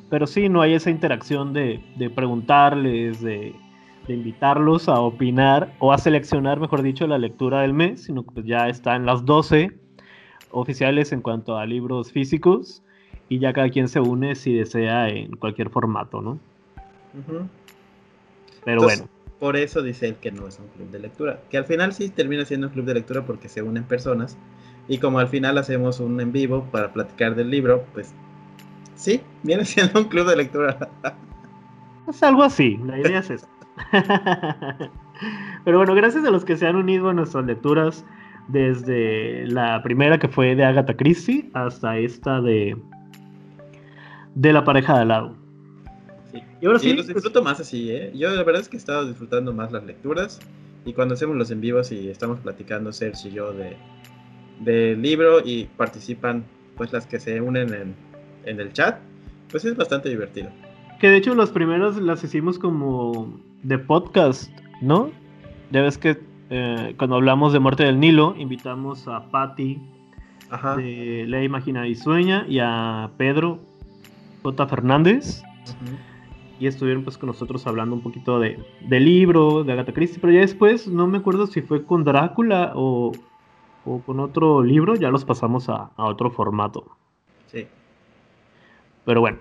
[0.10, 3.56] Pero sí, no hay esa interacción de, de preguntarles, de,
[4.06, 8.32] de, invitarlos a opinar o a seleccionar, mejor dicho, la lectura del mes, sino que
[8.32, 9.87] pues ya está en las 12
[10.52, 12.82] oficiales en cuanto a libros físicos
[13.30, 16.40] y ya cada quien se une si desea en cualquier formato, ¿no?
[18.64, 19.08] Pero bueno.
[19.40, 22.10] Por eso dice él que no es un club de lectura, que al final sí
[22.10, 24.36] termina siendo un club de lectura porque se unen personas
[24.88, 28.14] y como al final hacemos un en vivo para platicar del libro, pues
[28.96, 30.90] sí, viene siendo un club de lectura.
[32.08, 33.48] Es algo así, la idea es esa.
[35.66, 38.06] Pero bueno, gracias a los que se han unido a nuestras lecturas
[38.48, 42.78] desde la primera que fue de Agatha Christie hasta esta de
[44.36, 45.36] de la pareja de al lado.
[46.32, 46.42] Sí.
[46.62, 48.12] Y ahora sí, los pues, disfruto más así, ¿eh?
[48.14, 50.40] Yo la verdad es que he estado disfrutando más las lecturas
[50.86, 53.76] y cuando hacemos los en vivos y estamos platicando Sergio y yo de
[54.60, 56.44] del libro y participan
[56.76, 57.96] pues las que se unen en,
[58.46, 59.00] en el chat,
[59.52, 60.50] pues es bastante divertido.
[61.00, 65.12] Que de hecho los primeros las hicimos como de podcast, ¿no?
[65.72, 66.18] Ya ves que
[66.50, 69.82] eh, cuando hablamos de Muerte del Nilo, invitamos a Patti
[70.78, 73.60] de Ley Imagina y Sueña y a Pedro
[74.44, 74.68] J.
[74.68, 75.44] Fernández.
[76.60, 78.58] Y estuvieron pues con nosotros hablando un poquito de,
[78.90, 83.12] libro, de Agatha Christie, pero ya después no me acuerdo si fue con Drácula o,
[83.86, 86.86] o con otro libro, ya los pasamos a, a otro formato.
[87.48, 87.68] Sí.
[89.06, 89.40] Pero bueno,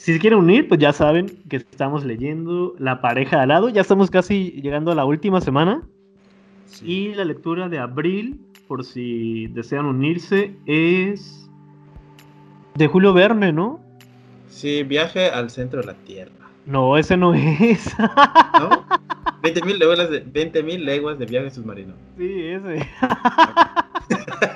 [0.00, 3.68] si se quieren unir, pues ya saben que estamos leyendo La pareja de al lado.
[3.68, 5.82] Ya estamos casi llegando a la última semana.
[6.82, 11.50] Y la lectura de abril, por si desean unirse, es
[12.76, 13.78] de Julio Verne, ¿no?
[14.48, 16.48] Sí, viaje al centro de la Tierra.
[16.64, 17.94] No, ese no es.
[17.98, 18.70] ¿No?
[19.42, 21.92] 20.000 leguas, de, 20 leguas de viaje submarino.
[22.16, 22.88] Sí, ese.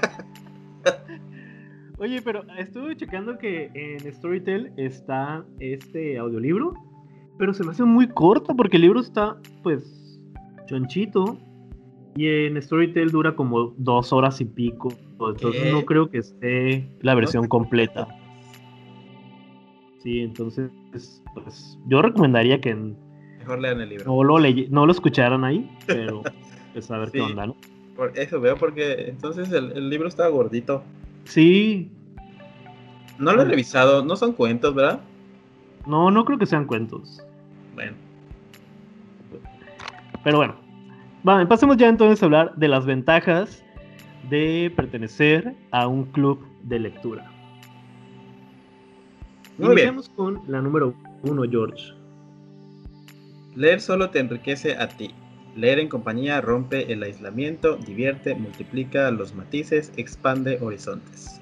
[2.05, 6.75] Oye, pero estuve checando que en Storytel está este audiolibro,
[7.39, 10.21] pero se me hace muy corto porque el libro está, pues,
[10.67, 11.39] chonchito.
[12.15, 14.93] Y en Storytel dura como dos horas y pico.
[15.19, 18.07] Entonces no creo que esté la versión completa.
[20.03, 20.71] Sí, entonces,
[21.33, 24.05] pues, yo recomendaría que Mejor lean el libro.
[24.05, 26.21] No lo, no lo escucharan ahí, pero
[26.75, 27.57] pues a ver qué onda, ¿no?
[27.97, 30.85] Por eso veo, porque entonces el, el libro está gordito.
[31.25, 31.91] Sí.
[33.19, 35.01] No lo he revisado, no son cuentos, ¿verdad?
[35.87, 37.23] No, no creo que sean cuentos.
[37.75, 37.95] Bueno.
[40.23, 40.57] Pero bueno.
[41.23, 43.65] Vale, pasemos ya entonces a hablar de las ventajas
[44.29, 47.31] de pertenecer a un club de lectura.
[49.59, 51.95] Muy Iniciamos con la número uno, George.
[53.55, 55.15] Leer solo te enriquece a ti.
[55.57, 61.41] Leer en compañía rompe el aislamiento, divierte, multiplica los matices, expande horizontes.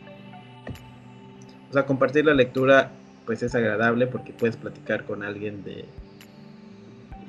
[1.70, 2.92] O sea, compartir la lectura
[3.24, 5.84] pues es agradable porque puedes platicar con alguien de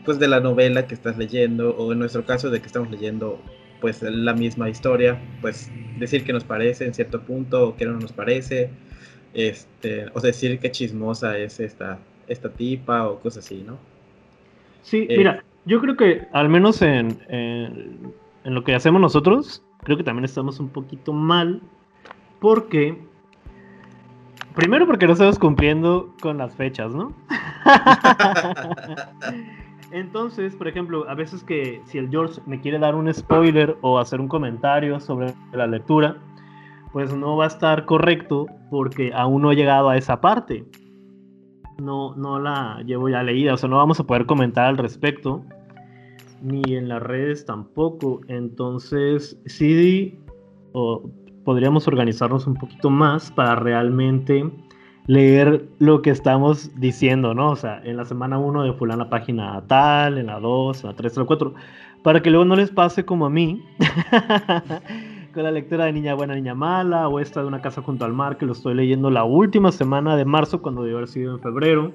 [0.03, 3.39] pues de la novela que estás leyendo o en nuestro caso de que estamos leyendo
[3.79, 7.99] pues la misma historia, pues decir que nos parece en cierto punto o que no
[7.99, 8.69] nos parece,
[9.33, 13.77] este, o decir que chismosa es esta esta tipa o cosas así, ¿no?
[14.83, 19.97] Sí, eh, mira, yo creo que al menos en, en, lo que hacemos nosotros, creo
[19.97, 21.61] que también estamos un poquito mal
[22.39, 22.97] porque
[24.55, 27.11] Primero porque no estamos cumpliendo con las fechas, ¿no?
[29.91, 33.97] Entonces, por ejemplo, a veces que si el George me quiere dar un spoiler o
[33.97, 36.17] hacer un comentario sobre la lectura,
[36.91, 40.65] pues no va a estar correcto porque aún no he llegado a esa parte.
[41.79, 45.43] no, no la llevo ya leída, o sea, no vamos a poder comentar al respecto,
[46.43, 48.21] ni en las redes tampoco.
[48.27, 50.19] Entonces, sí,
[50.73, 51.09] o
[51.43, 54.51] podríamos organizarnos un poquito más para realmente
[55.07, 57.51] leer lo que estamos diciendo, ¿no?
[57.51, 60.95] O sea, en la semana 1 de fulana página tal, en la 2, en la
[60.95, 61.53] 3, en la 4,
[62.03, 63.61] para que luego no les pase como a mí,
[65.33, 68.13] con la lectura de Niña Buena, Niña Mala, o esta de Una Casa junto al
[68.13, 71.41] Mar, que lo estoy leyendo la última semana de marzo, cuando debió haber sido en
[71.41, 71.91] febrero.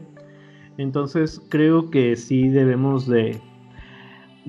[0.76, 3.40] Entonces, creo que sí debemos de,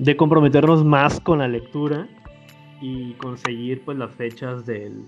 [0.00, 2.08] de comprometernos más con la lectura
[2.80, 5.04] y conseguir pues las fechas del,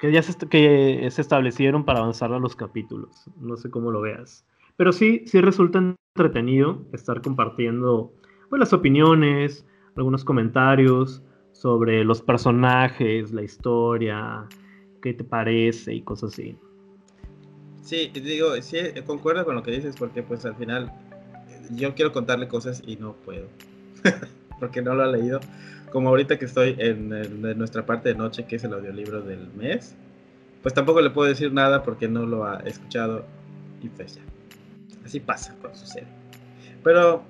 [0.00, 3.30] que ya se, que se establecieron para avanzar a los capítulos.
[3.40, 4.44] No sé cómo lo veas.
[4.76, 8.12] Pero sí, sí resulta entretenido estar compartiendo
[8.50, 11.22] pues, las opiniones, algunos comentarios
[11.52, 14.48] sobre los personajes, la historia,
[15.00, 16.56] qué te parece y cosas así.
[17.82, 20.92] Sí, digo, sí, concuerdo con lo que dices porque pues al final
[21.70, 23.46] yo quiero contarle cosas y no puedo.
[24.60, 25.40] porque no lo ha leído
[25.92, 27.10] como ahorita que estoy en,
[27.58, 29.94] nuestra parte de noche, que es el audiolibro del mes,
[30.62, 33.24] pues tampoco le puedo decir nada porque no lo ha escuchado
[33.82, 34.22] y pues ya.
[35.04, 36.06] Así pasa cuando sucede.
[36.82, 37.22] Pero,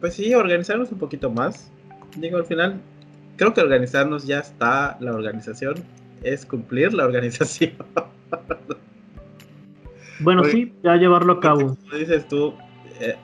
[0.00, 1.70] pues sí, organizarnos un poquito más.
[2.16, 2.80] Digo, al final,
[3.36, 4.96] creo que organizarnos ya está.
[5.00, 5.76] La organización
[6.22, 7.72] es cumplir la organización.
[10.20, 11.76] bueno, sí, ya llevarlo a cabo.
[11.76, 12.54] Como dices tú,
[13.00, 13.16] eh,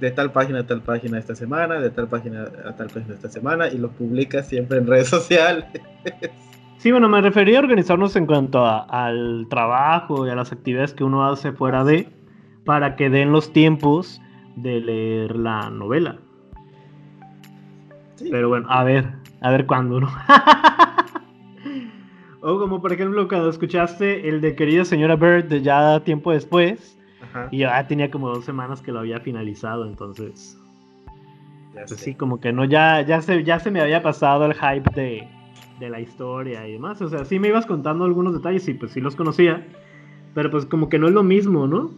[0.00, 3.28] de tal página a tal página esta semana, de tal página a tal página esta
[3.28, 5.64] semana, y lo publicas siempre en redes sociales.
[6.78, 11.04] Sí, bueno, me refería a organizarnos en cuanto al trabajo y a las actividades que
[11.04, 12.08] uno hace fuera de,
[12.64, 14.20] para que den los tiempos
[14.56, 16.16] de leer la novela.
[18.30, 19.06] Pero bueno, a ver,
[19.42, 20.08] a ver cuándo, ¿no?
[22.42, 26.98] o como por ejemplo cuando escuchaste el de Querida Señora Bird de ya tiempo después,
[27.50, 30.58] y ya tenía como dos semanas que lo había finalizado, entonces.
[31.72, 34.90] pues sí, como que no, ya, ya, se, ya se me había pasado el hype
[34.94, 35.28] de,
[35.80, 37.02] de la historia y demás.
[37.02, 39.66] O sea, sí me ibas contando algunos detalles y pues sí los conocía.
[40.34, 41.90] Pero pues como que no es lo mismo, ¿no?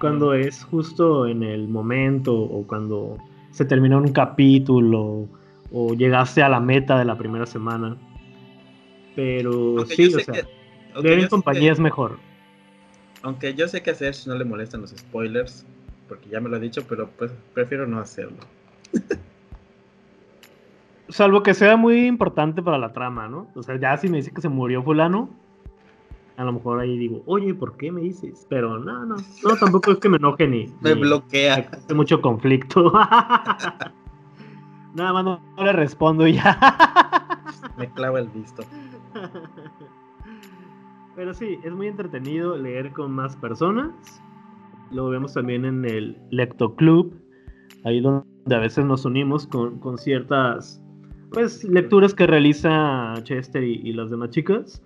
[0.00, 3.18] Cuando es justo en el momento o cuando
[3.50, 5.28] se terminó un capítulo
[5.72, 7.96] o llegaste a la meta de la primera semana.
[9.14, 10.34] Pero sí, o sea,
[11.00, 12.18] leer en compañía es mejor.
[13.24, 15.64] Aunque yo sé que a Serge no le molestan los spoilers,
[16.08, 18.36] porque ya me lo ha dicho, pero pues prefiero no hacerlo.
[21.08, 23.48] Salvo que sea muy importante para la trama, ¿no?
[23.54, 25.30] O sea, ya si me dice que se murió fulano,
[26.36, 28.46] a lo mejor ahí digo, oye, ¿por qué me dices?
[28.50, 30.70] Pero no, no, no, tampoco es que me enoje ni...
[30.82, 31.70] me bloquea.
[31.88, 32.92] Hay mucho conflicto.
[34.94, 36.58] Nada más no, le respondo y ya.
[37.78, 38.64] me clava el visto.
[41.16, 43.92] Pero sí, es muy entretenido leer con más personas.
[44.90, 47.14] Lo vemos también en el Lecto Club,
[47.84, 50.82] ahí donde a veces nos unimos con, ciertas
[51.30, 54.82] pues, lecturas que realiza Chester y, las demás chicas.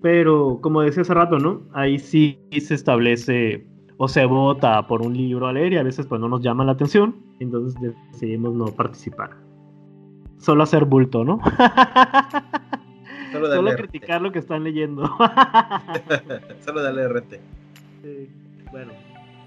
[0.00, 1.62] Pero como decía hace rato, ¿no?
[1.72, 3.66] Ahí sí se establece
[3.96, 6.64] o se vota por un libro a leer y a veces pues no nos llama
[6.64, 7.80] la atención, entonces
[8.12, 9.30] decidimos no participar.
[10.36, 11.40] Solo hacer bulto, ¿no?
[13.40, 15.02] Solo, criticar lo que están leyendo.
[16.64, 17.32] Solo dale RT.
[18.02, 18.28] Sí,
[18.70, 18.92] bueno.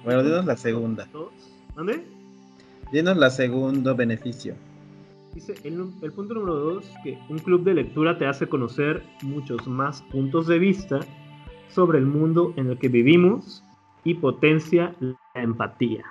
[0.03, 1.07] Bueno, dinos la segunda.
[1.75, 2.03] ¿Dónde?
[2.91, 4.55] Dinos la segundo beneficio.
[5.33, 9.67] Dice el, el punto número dos, que un club de lectura te hace conocer muchos
[9.67, 10.99] más puntos de vista
[11.69, 13.63] sobre el mundo en el que vivimos
[14.03, 16.05] y potencia la empatía.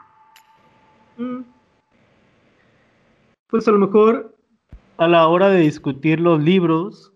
[1.16, 1.40] Mm.
[3.48, 4.36] Pues a lo mejor
[4.98, 7.12] a la hora de discutir los libros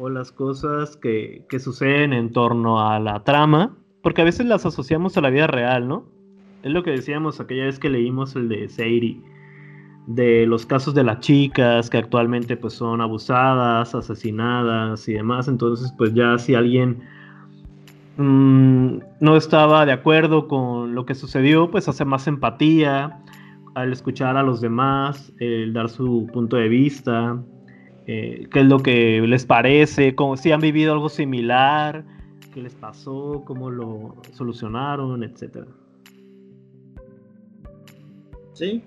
[0.00, 5.16] o las cosas que, suceden en torno a la trama, porque a veces las asociamos
[5.16, 6.06] a la vida real, ¿no?
[6.62, 9.22] Es lo que decíamos aquella vez que leímos el de Seiri,
[10.06, 15.92] de los casos de las chicas que actualmente pues son abusadas, asesinadas y demás, entonces
[15.96, 17.02] pues ya si alguien
[18.16, 23.22] mm, no estaba de acuerdo con lo que sucedió, pues hace más empatía
[23.74, 27.38] al escuchar a los demás, el dar su punto de vista,
[28.06, 32.04] eh, qué es lo que les parece, como si han vivido algo similar,
[32.52, 35.66] qué les pasó, cómo lo solucionaron, etcétera.
[38.54, 38.82] Sí.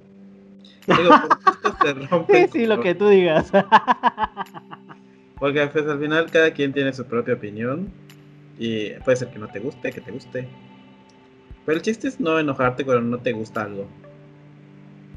[0.85, 0.93] sí,
[2.51, 3.51] sí, lo que tú digas.
[5.39, 7.91] Porque pues, al final cada quien tiene su propia opinión
[8.57, 10.47] y puede ser que no te guste, que te guste.
[11.65, 13.87] Pero el chiste es no enojarte cuando no te gusta algo.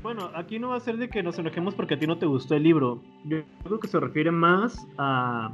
[0.07, 2.27] Bueno, aquí no va a ser de que nos enojemos porque a ti no te
[2.27, 3.03] gustó el libro.
[3.25, 5.51] Yo creo que se refiere más a,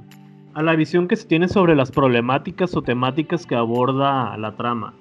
[0.55, 4.93] la visión que se tiene sobre las problemáticas o temáticas que aborda la trama.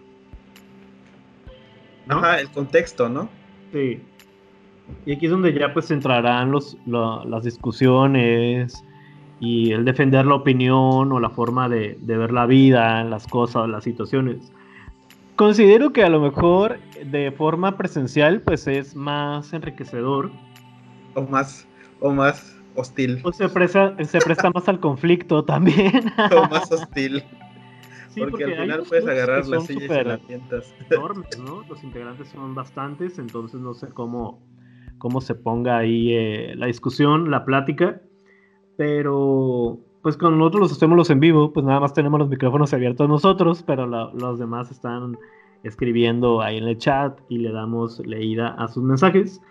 [2.08, 3.28] Ajá, el contexto, ¿no?
[3.74, 4.02] Sí.
[5.06, 8.86] Y aquí es donde ya pues entrarán los, las discusiones
[9.41, 13.68] y el defender la opinión o la forma de, de ver la vida, las cosas,
[13.68, 14.54] las situaciones.
[15.36, 20.32] Considero que a lo mejor de forma presencial pues es más enriquecedor.
[21.15, 21.67] O más,
[21.99, 23.19] o más hostil.
[23.23, 26.11] O se presta, se presta más al conflicto también.
[26.36, 27.23] o más hostil.
[28.17, 31.63] porque, al final puedes agarrar las sillas y las enormes, ¿no?
[31.67, 34.45] Los integrantes son bastantes, entonces no sé cómo,
[34.97, 38.01] cómo se ponga ahí eh, la discusión, la plática,
[38.77, 42.74] pero pues cuando nosotros los hacemos los en vivo, pues nada más tenemos los micrófonos
[42.74, 45.18] abiertos nosotros, pero los demás están
[45.64, 49.41] escribiendo ahí en el chat y le damos leída a sus mensajes.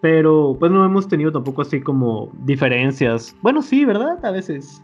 [0.00, 3.36] Pero pues no hemos tenido tampoco así como diferencias.
[3.42, 4.24] Bueno, sí, ¿verdad?
[4.24, 4.82] A veces.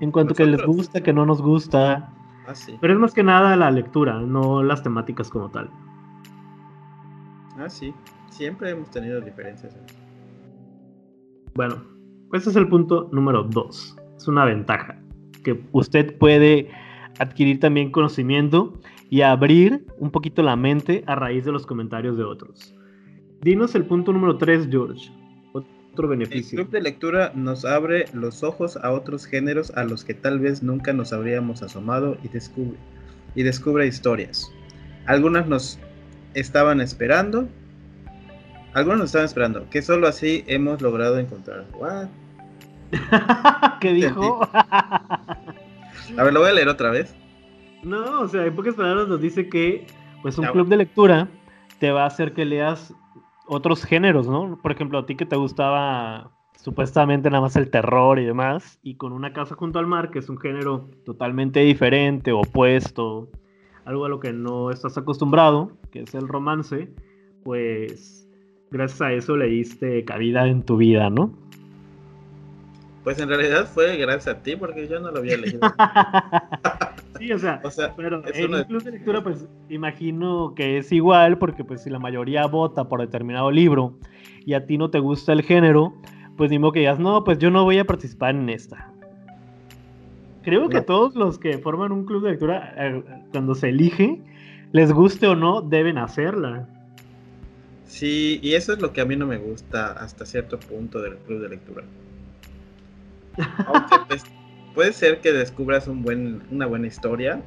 [0.00, 2.12] En cuanto a que les gusta, que no nos gusta.
[2.46, 2.76] Ah, sí.
[2.80, 5.70] Pero es más que nada la lectura, no las temáticas como tal.
[7.58, 7.94] Ah, sí.
[8.28, 9.74] Siempre hemos tenido diferencias.
[11.54, 11.97] Bueno, pues
[12.32, 13.96] ese es el punto número dos.
[14.16, 15.00] Es una ventaja.
[15.42, 16.70] Que usted puede
[17.18, 18.74] adquirir también conocimiento
[19.10, 22.74] y abrir un poquito la mente a raíz de los comentarios de otros.
[23.40, 25.10] Dinos el punto número tres, George.
[25.52, 26.58] Otro beneficio.
[26.58, 30.38] El club de lectura nos abre los ojos a otros géneros a los que tal
[30.40, 32.78] vez nunca nos habríamos asomado y descubre,
[33.34, 34.52] y descubre historias.
[35.06, 35.78] Algunas nos
[36.34, 37.48] estaban esperando
[38.74, 41.64] algunos nos estaban esperando, que solo así hemos logrado encontrar.
[41.74, 42.08] ¿What?
[43.80, 44.48] ¿Qué dijo?
[44.52, 47.14] a ver, lo voy a leer otra vez.
[47.82, 49.86] No, o sea, en pocas palabras nos dice que
[50.22, 51.28] pues un club de lectura
[51.78, 52.92] te va a hacer que leas
[53.46, 54.58] otros géneros, ¿no?
[54.60, 58.96] Por ejemplo, a ti que te gustaba supuestamente nada más el terror y demás, y
[58.96, 63.30] con una casa junto al mar, que es un género totalmente diferente, opuesto,
[63.84, 66.92] algo a lo que no estás acostumbrado, que es el romance,
[67.44, 68.27] pues
[68.70, 71.32] gracias a eso le diste cabida en tu vida, ¿no?
[73.04, 75.60] Pues en realidad fue gracias a ti, porque yo no lo había leído.
[77.18, 77.62] sí, o sea,
[77.96, 81.98] pero en el club de lectura, pues imagino que es igual, porque pues si la
[81.98, 83.94] mayoría vota por determinado libro
[84.44, 85.94] y a ti no te gusta el género,
[86.36, 88.92] pues ni modo que digas, no, pues yo no voy a participar en esta.
[90.42, 93.02] Creo que todos los que forman un club de lectura, eh,
[93.32, 94.20] cuando se elige,
[94.72, 96.68] les guste o no, deben hacerla.
[97.88, 101.16] Sí, y eso es lo que a mí no me gusta hasta cierto punto del
[101.16, 101.84] club de lectura.
[103.66, 104.22] Aunque pues,
[104.74, 107.40] puede ser que descubras un buen, una buena historia,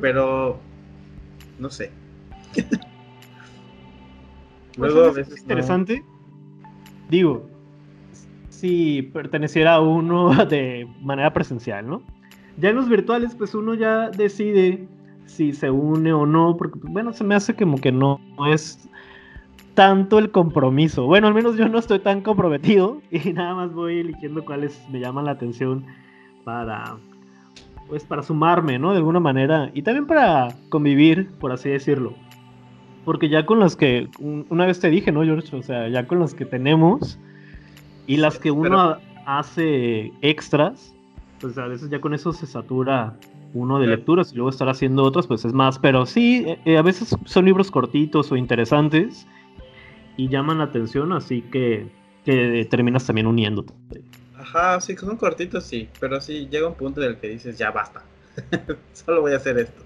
[0.00, 0.58] pero
[1.58, 1.90] no sé.
[4.76, 6.04] Pues Luego a veces es interesante.
[7.10, 7.50] Digo,
[8.48, 12.00] si perteneciera a uno de manera presencial, ¿no?
[12.58, 14.86] Ya en los virtuales, pues uno ya decide
[15.26, 18.20] si se une o no, porque bueno, se me hace como que no
[18.52, 18.88] es
[19.78, 21.06] tanto el compromiso.
[21.06, 24.98] Bueno, al menos yo no estoy tan comprometido y nada más voy eligiendo cuáles me
[24.98, 25.86] llaman la atención
[26.42, 26.96] para
[27.86, 28.90] pues para sumarme, ¿no?
[28.90, 32.14] De alguna manera y también para convivir, por así decirlo.
[33.04, 35.54] Porque ya con los que una vez te dije, ¿no, George?
[35.54, 37.16] O sea, ya con los que tenemos
[38.08, 40.92] y las que uno hace extras,
[41.40, 43.16] pues a veces ya con eso se satura
[43.54, 45.78] uno de lecturas y luego estar haciendo otros, pues es más.
[45.78, 49.24] Pero sí, eh, a veces son libros cortitos o interesantes
[50.18, 51.88] y llaman la atención, así que,
[52.24, 53.72] que terminas también uniéndote.
[54.36, 57.70] Ajá, sí, son cortitos, sí, pero sí llega un punto en el que dices, ya
[57.70, 58.02] basta,
[58.92, 59.82] solo voy a hacer esto.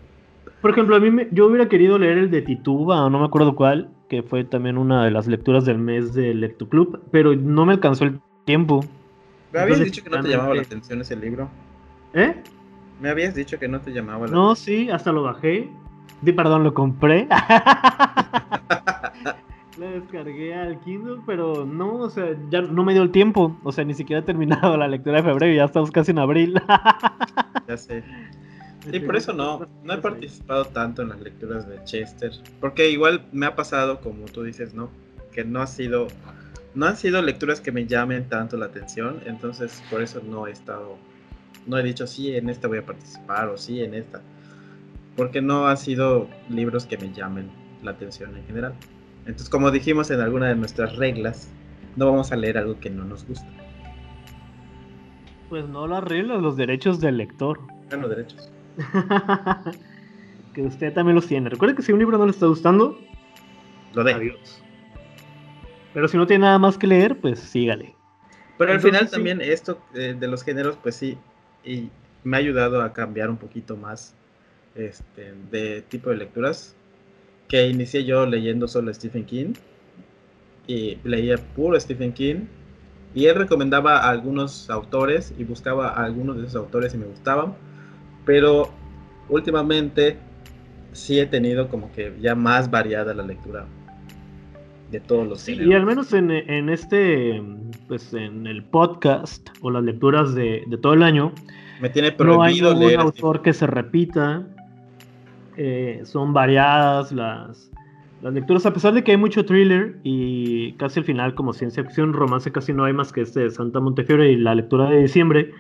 [0.61, 3.27] Por ejemplo, a mí me, yo hubiera querido leer el de Tituba, o no me
[3.27, 7.67] acuerdo cuál, que fue también una de las lecturas del mes del Lectoclub, pero no
[7.67, 8.85] me alcanzó el tiempo.
[9.53, 11.51] Me habías dicho que no te llamaba la atención ese libro.
[12.15, 12.35] ¿Eh?
[13.01, 15.69] Me habías dicho que no te llamaba la No, sí, hasta lo bajé.
[16.23, 17.29] Di, perdón, lo compré.
[19.79, 23.57] La descargué al Kindle, pero no, o sea, ya no me dio el tiempo.
[23.63, 26.19] O sea, ni siquiera he terminado la lectura de febrero y ya estamos casi en
[26.19, 26.61] abril.
[27.69, 28.05] ya sé.
[28.91, 32.33] Sí, por eso no, no he participado tanto en las lecturas de Chester.
[32.61, 34.91] Porque igual me ha pasado, como tú dices, ¿no?
[35.33, 36.09] Que no ha sido.
[36.75, 39.21] No han sido lecturas que me llamen tanto la atención.
[39.25, 40.99] Entonces, por eso no he estado.
[41.67, 44.21] No he dicho sí, en esta voy a participar o sí, en esta.
[45.17, 47.51] Porque no han sido libros que me llamen
[47.83, 48.75] la atención en general.
[49.27, 51.49] Entonces, como dijimos en alguna de nuestras reglas,
[51.97, 53.47] no vamos a leer algo que no nos gusta.
[55.49, 57.61] Pues no las reglas, los derechos del lector.
[57.93, 58.51] Ah, los derechos.
[60.55, 61.51] que usted también los tiene.
[61.51, 62.99] Recuerde que si un libro no le está gustando,
[63.95, 64.15] lo de.
[64.15, 64.63] Adiós.
[65.95, 67.95] Pero si no tiene nada más que leer, pues sígale.
[68.59, 71.19] Pero al final también esto eh, de los géneros, pues sí,
[71.65, 71.91] y
[72.25, 74.15] me ha ayudado a cambiar un poquito más
[74.75, 76.77] este, de tipo de lecturas
[77.53, 79.53] que inicié yo leyendo solo Stephen King.
[80.67, 82.47] Y leía puro Stephen King.
[83.15, 87.05] Y él recomendaba a algunos autores y buscaba a algunos de esos autores y me
[87.05, 87.53] gustaban.
[88.25, 88.71] Pero
[89.29, 90.17] últimamente
[90.93, 93.67] sí he tenido como que ya más variada la lectura
[94.91, 97.43] de todos los sí, Y al menos en, en, este,
[97.87, 101.35] pues en el podcast o las lecturas de, de todo el año,
[101.83, 104.47] me tiene prohibido no hay un autor que se repita.
[105.57, 107.71] Eh, son variadas las,
[108.23, 111.83] las lecturas, a pesar de que hay mucho thriller y casi al final como ciencia
[111.83, 115.03] ficción, romance casi no hay más que este de Santa Montefiore y la lectura de
[115.03, 115.51] diciembre,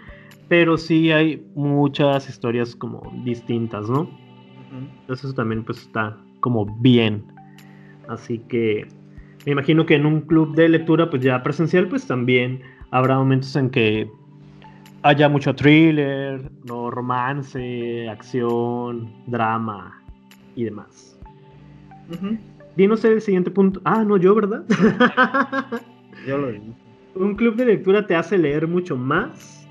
[0.48, 4.08] pero sí hay muchas historias como distintas, ¿no?
[5.00, 7.24] Entonces eso también pues está como bien.
[8.08, 8.86] Así que
[9.44, 13.54] me imagino que en un club de lectura pues ya presencial pues también habrá momentos
[13.56, 14.10] en que
[15.02, 20.00] haya mucho thriller, no romance, acción, drama
[20.54, 21.18] y demás.
[22.76, 23.80] Dinos el siguiente punto.
[23.84, 24.64] Ah, no, yo, ¿verdad?
[26.26, 26.64] yo lo digo.
[27.14, 29.68] Un club de lectura te hace leer mucho más,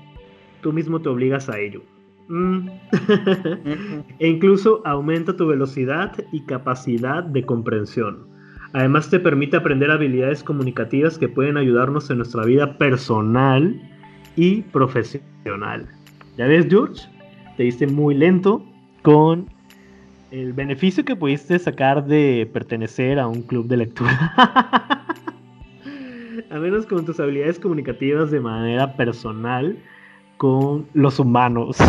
[0.60, 1.82] tú mismo te obligas a ello.
[2.28, 2.68] Mm.
[4.18, 8.26] e incluso aumenta tu velocidad y capacidad de comprensión.
[8.74, 13.78] Además te permite aprender habilidades comunicativas que pueden ayudarnos en nuestra vida personal
[14.36, 15.88] y profesional.
[16.36, 17.02] ¿Ya ves, George?
[17.56, 18.64] Te diste muy lento
[19.02, 19.50] con
[20.30, 25.06] el beneficio que pudiste sacar de pertenecer a un club de lectura.
[26.50, 29.76] a menos con tus habilidades comunicativas de manera personal
[30.36, 31.76] con los humanos.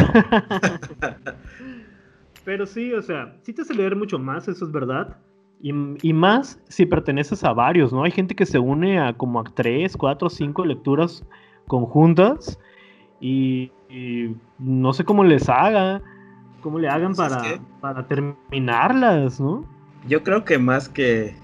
[2.45, 5.17] Pero sí, o sea, sí te hace leer mucho más, eso es verdad.
[5.61, 5.71] Y,
[6.01, 8.03] y, más si perteneces a varios, ¿no?
[8.03, 11.25] Hay gente que se une a como a tres, cuatro, cinco lecturas
[11.67, 12.59] conjuntas
[13.19, 13.71] y,
[14.57, 16.01] no sé cómo les haga,
[16.61, 17.43] cómo le hagan para,
[17.79, 19.65] para terminarlas, ¿no?
[20.07, 21.35] Yo creo que más que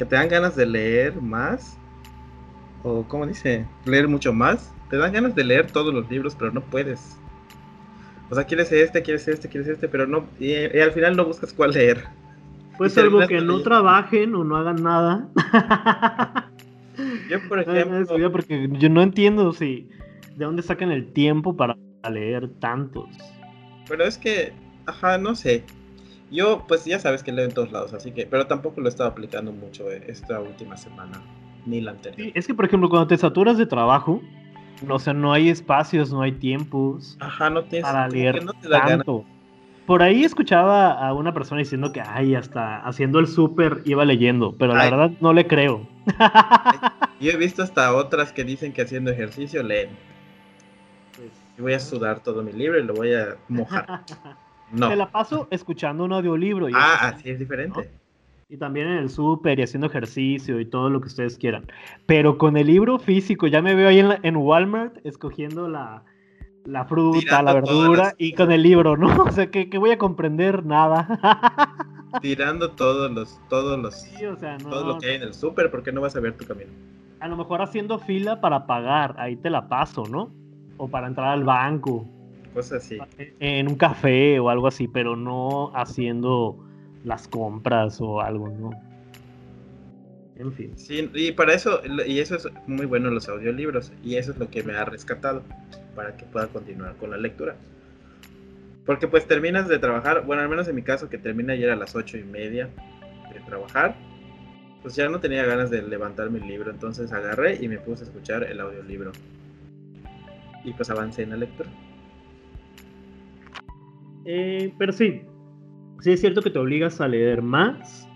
[0.00, 1.76] que te dan ganas de leer más,
[2.82, 6.50] o como dice, leer mucho más, te dan ganas de leer todos los libros, pero
[6.52, 7.18] no puedes.
[8.30, 11.52] O sea, quieres este, quieres este, quieres este, pero no, y, al final no buscas
[11.52, 12.06] cuál leer.
[12.78, 15.28] Pues algo que no trabajen o no hagan nada.
[17.30, 18.32] Yo, por ejemplo.
[18.32, 19.88] porque yo no entiendo si.
[20.36, 21.76] ¿De dónde sacan el tiempo para
[22.10, 23.08] leer tantos?
[23.88, 24.52] Pero es que.
[24.86, 25.64] Ajá, no sé.
[26.30, 28.26] Yo, pues ya sabes que leo en todos lados, así que.
[28.26, 31.22] Pero tampoco lo he estado aplicando mucho eh, esta última semana.
[31.66, 32.32] Ni la anterior.
[32.34, 34.20] es que, por ejemplo, cuando te saturas de trabajo.
[34.88, 37.18] O sea, no hay espacios, no hay tiempos.
[37.20, 37.86] Ajá, no tienes.
[37.86, 39.26] Para leer tanto.
[39.90, 44.54] Por ahí escuchaba a una persona diciendo que, ay, hasta haciendo el súper iba leyendo,
[44.56, 45.86] pero la verdad no le creo.
[47.20, 49.90] Yo he visto hasta otras que dicen que haciendo ejercicio leen.
[51.16, 54.04] Pues, voy a sudar todo mi libro y lo voy a mojar.
[54.72, 54.88] No.
[54.88, 56.68] Me la paso escuchando un audiolibro.
[56.68, 57.90] Y ah, así es diferente.
[58.48, 61.66] Y también en el súper y haciendo ejercicio y todo lo que ustedes quieran.
[62.06, 66.04] Pero con el libro físico, ya me veo ahí en, en Walmart escogiendo la,
[66.64, 69.08] la fruta, la verdura y con el libro, ¿no?
[69.24, 71.18] O sea, que, voy a comprender nada.
[72.20, 75.34] Tirando todos los, todos los, sí, o sea, no, todo lo que hay en el
[75.34, 76.70] súper, porque no vas a ver tu camino.
[77.20, 80.32] A lo mejor haciendo fila para pagar, ahí te la paso, ¿no?
[80.78, 82.08] O para entrar al banco.
[82.54, 82.98] Cosas así.
[83.38, 86.56] En un café o algo así, pero no haciendo
[87.04, 88.70] las compras o algo, ¿no?
[90.36, 90.72] En fin.
[90.76, 94.48] Sí, y para eso, y eso es muy bueno los audiolibros, y eso es lo
[94.48, 95.42] que me ha rescatado
[95.94, 97.56] para que pueda continuar con la lectura.
[98.86, 101.76] Porque pues terminas de trabajar, bueno, al menos en mi caso que termina ayer a
[101.76, 102.70] las ocho y media
[103.32, 103.94] de trabajar,
[104.82, 108.06] pues ya no tenía ganas de levantar mi libro, entonces agarré y me puse a
[108.06, 109.12] escuchar el audiolibro.
[110.64, 111.70] Y pues avancé en la lectura.
[114.24, 115.22] Eh, pero sí,
[116.00, 118.08] sí es cierto que te obligas a leer más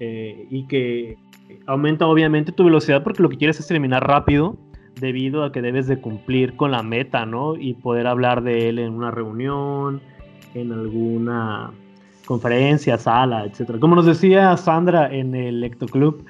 [0.00, 1.16] eh, y que
[1.66, 4.58] aumenta obviamente tu velocidad porque lo que quieres es terminar rápido
[5.00, 7.56] debido a que debes de cumplir con la meta, ¿no?
[7.56, 10.00] Y poder hablar de él en una reunión,
[10.54, 11.72] en alguna
[12.28, 13.80] conferencia, sala, etcétera.
[13.80, 16.26] Como nos decía Sandra en el Lectoclub,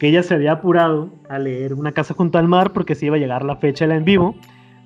[0.00, 3.14] que ella se había apurado a leer Una casa junto al mar porque se iba
[3.14, 4.34] a llegar la fecha de la en vivo,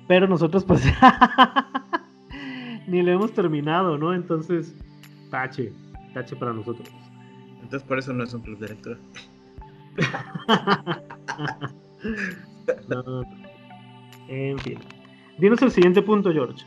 [0.07, 0.83] pero nosotros pues
[2.87, 4.13] ni lo hemos terminado, ¿no?
[4.13, 4.75] Entonces,
[5.31, 5.73] tache,
[6.13, 6.87] tache para nosotros.
[7.63, 8.97] Entonces por eso no es un club de lectura.
[14.29, 14.79] En fin.
[15.37, 16.65] Dinos el siguiente punto, George.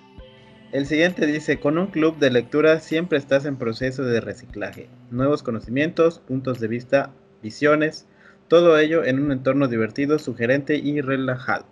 [0.77, 5.43] El siguiente dice, con un club de lectura siempre estás en proceso de reciclaje, nuevos
[5.43, 8.07] conocimientos, puntos de vista, visiones,
[8.49, 11.65] todo ello en un entorno divertido, sugerente y relajado.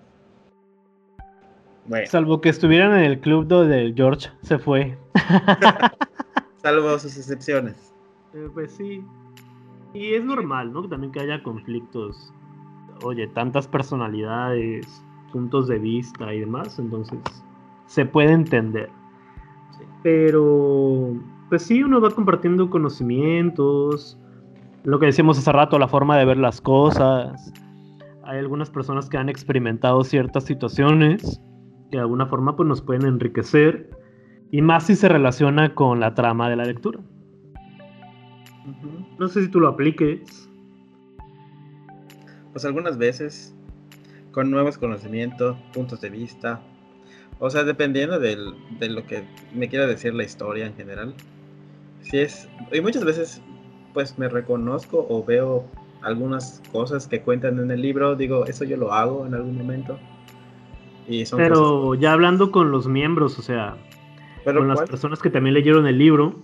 [2.07, 4.97] Salvo que estuvieran en el club donde George se fue.
[6.63, 7.93] Salvo sus excepciones.
[8.33, 9.05] Eh, pues sí.
[9.93, 10.89] Y es normal, ¿no?
[10.89, 12.33] También que haya conflictos.
[13.03, 14.87] Oye, tantas personalidades,
[15.31, 17.19] puntos de vista y demás, entonces
[17.95, 18.91] se puede entender.
[20.03, 21.15] Pero,
[21.49, 24.19] pues sí, uno va compartiendo conocimientos,
[24.83, 27.53] lo que decíamos hace rato, la forma de ver las cosas.
[28.25, 31.41] Hay algunas personas que han experimentado ciertas situaciones
[31.91, 33.91] que de alguna forma pues, nos pueden enriquecer
[34.51, 37.01] y más si se relaciona con la trama de la lectura.
[39.19, 40.51] No sé si tú lo apliques.
[42.53, 43.57] Pues algunas veces,
[44.33, 46.61] con nuevos conocimientos, puntos de vista,
[47.45, 48.37] o sea, dependiendo de
[48.89, 49.23] lo que
[49.53, 51.15] me quiera decir la historia en general.
[52.01, 53.43] Si es, y muchas veces
[53.93, 55.67] pues me reconozco o veo
[56.01, 59.99] algunas cosas que cuentan en el libro, digo, eso yo lo hago en algún momento.
[61.07, 63.77] Y son Pero ya hablando con los miembros, o sea,
[64.43, 66.43] con las personas que también leyeron el libro,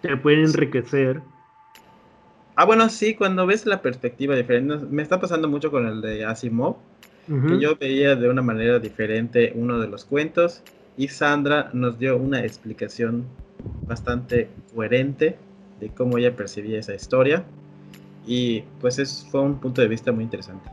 [0.00, 1.22] te pueden enriquecer.
[2.54, 6.24] Ah, bueno, sí, cuando ves la perspectiva diferente, me está pasando mucho con el de
[6.24, 6.76] Asimov,
[7.26, 10.62] que yo veía de una manera diferente uno de los cuentos
[10.96, 13.24] y Sandra nos dio una explicación
[13.86, 15.36] bastante coherente
[15.80, 17.44] de cómo ella percibía esa historia
[18.26, 20.68] y pues es, fue un punto de vista muy interesante.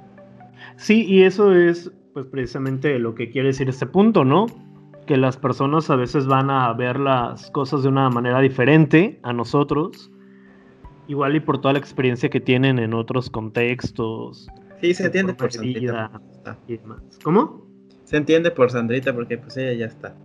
[0.78, 4.48] Sí, y eso es pues precisamente lo que quiere decir este punto, ¿no?
[5.06, 9.34] Que las personas a veces van a ver las cosas de una manera diferente a
[9.34, 10.12] nosotros,
[11.08, 14.48] igual y por toda la experiencia que tienen en otros contextos.
[14.82, 16.12] Sí, se entiende por, Sandrita.
[17.24, 17.66] ¿Cómo?
[18.06, 20.16] Se entiende por Sandrita porque pues ella ya está.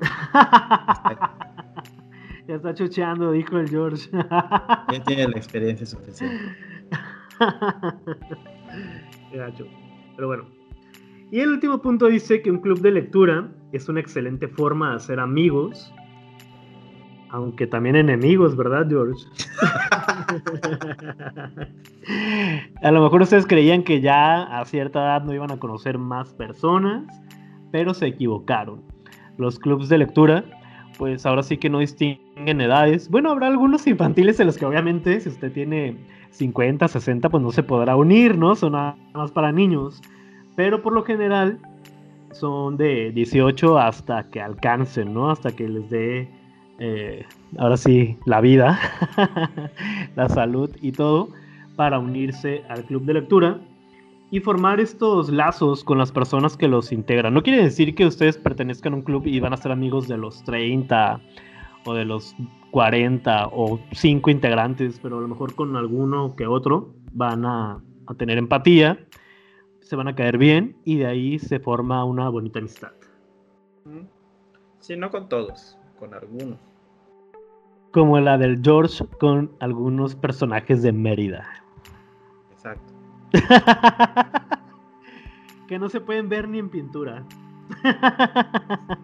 [2.48, 4.08] Ya está chucheando, dijo el George.
[4.10, 6.56] ya tiene la experiencia suficiente.
[10.16, 10.46] Pero bueno.
[11.30, 14.96] Y el último punto dice que un club de lectura es una excelente forma de
[14.96, 15.92] hacer amigos,
[17.30, 19.26] aunque también enemigos, ¿verdad, George?
[22.82, 26.32] a lo mejor ustedes creían que ya a cierta edad no iban a conocer más
[26.34, 27.04] personas,
[27.70, 28.82] pero se equivocaron.
[29.36, 30.44] Los clubs de lectura
[30.98, 33.08] pues ahora sí que no distinguen edades.
[33.08, 35.96] Bueno, habrá algunos infantiles en los que obviamente si usted tiene
[36.30, 38.56] 50, 60, pues no se podrá unir, ¿no?
[38.56, 40.02] Son nada más para niños.
[40.56, 41.60] Pero por lo general
[42.32, 45.30] son de 18 hasta que alcancen, ¿no?
[45.30, 46.28] Hasta que les dé,
[46.78, 47.24] eh,
[47.58, 48.78] ahora sí, la vida,
[50.16, 51.28] la salud y todo
[51.76, 53.60] para unirse al club de lectura
[54.30, 57.32] y formar estos lazos con las personas que los integran.
[57.32, 60.18] No quiere decir que ustedes pertenezcan a un club y van a ser amigos de
[60.18, 61.20] los 30
[61.84, 62.34] o de los
[62.70, 67.82] 40 o 5 integrantes, pero a lo mejor con alguno que otro van a,
[68.16, 68.98] tener empatía,
[69.80, 72.92] se van a caer bien y de ahí se forma una bonita amistad.
[74.80, 76.58] Sí, no con todos, con algunos.
[77.92, 81.46] Como la del George con algunos personajes de Mérida.
[82.52, 82.92] Exacto.
[85.68, 87.24] que no se pueden ver ni en pintura.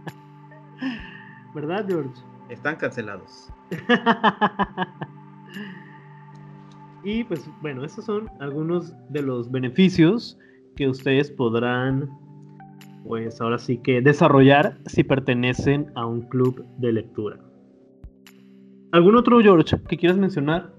[1.55, 2.21] ¿Verdad, George?
[2.49, 3.49] Están cancelados.
[7.05, 10.39] y pues bueno, estos son algunos de los beneficios
[10.77, 12.11] que ustedes podrán,
[13.05, 17.39] pues ahora sí que desarrollar si pertenecen a un club de lectura.
[18.93, 20.73] ¿Algún otro, George, que quieras mencionar?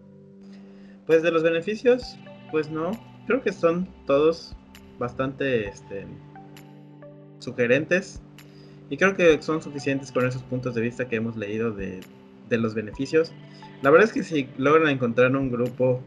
[1.05, 2.17] Pues de los beneficios,
[2.51, 2.91] pues no
[3.28, 4.55] creo que son todos
[4.97, 6.05] bastante este,
[7.39, 8.21] sugerentes
[8.89, 12.01] y creo que son suficientes con esos puntos de vista que hemos leído de,
[12.49, 13.34] de los beneficios.
[13.82, 16.01] La verdad es que si logran encontrar un grupo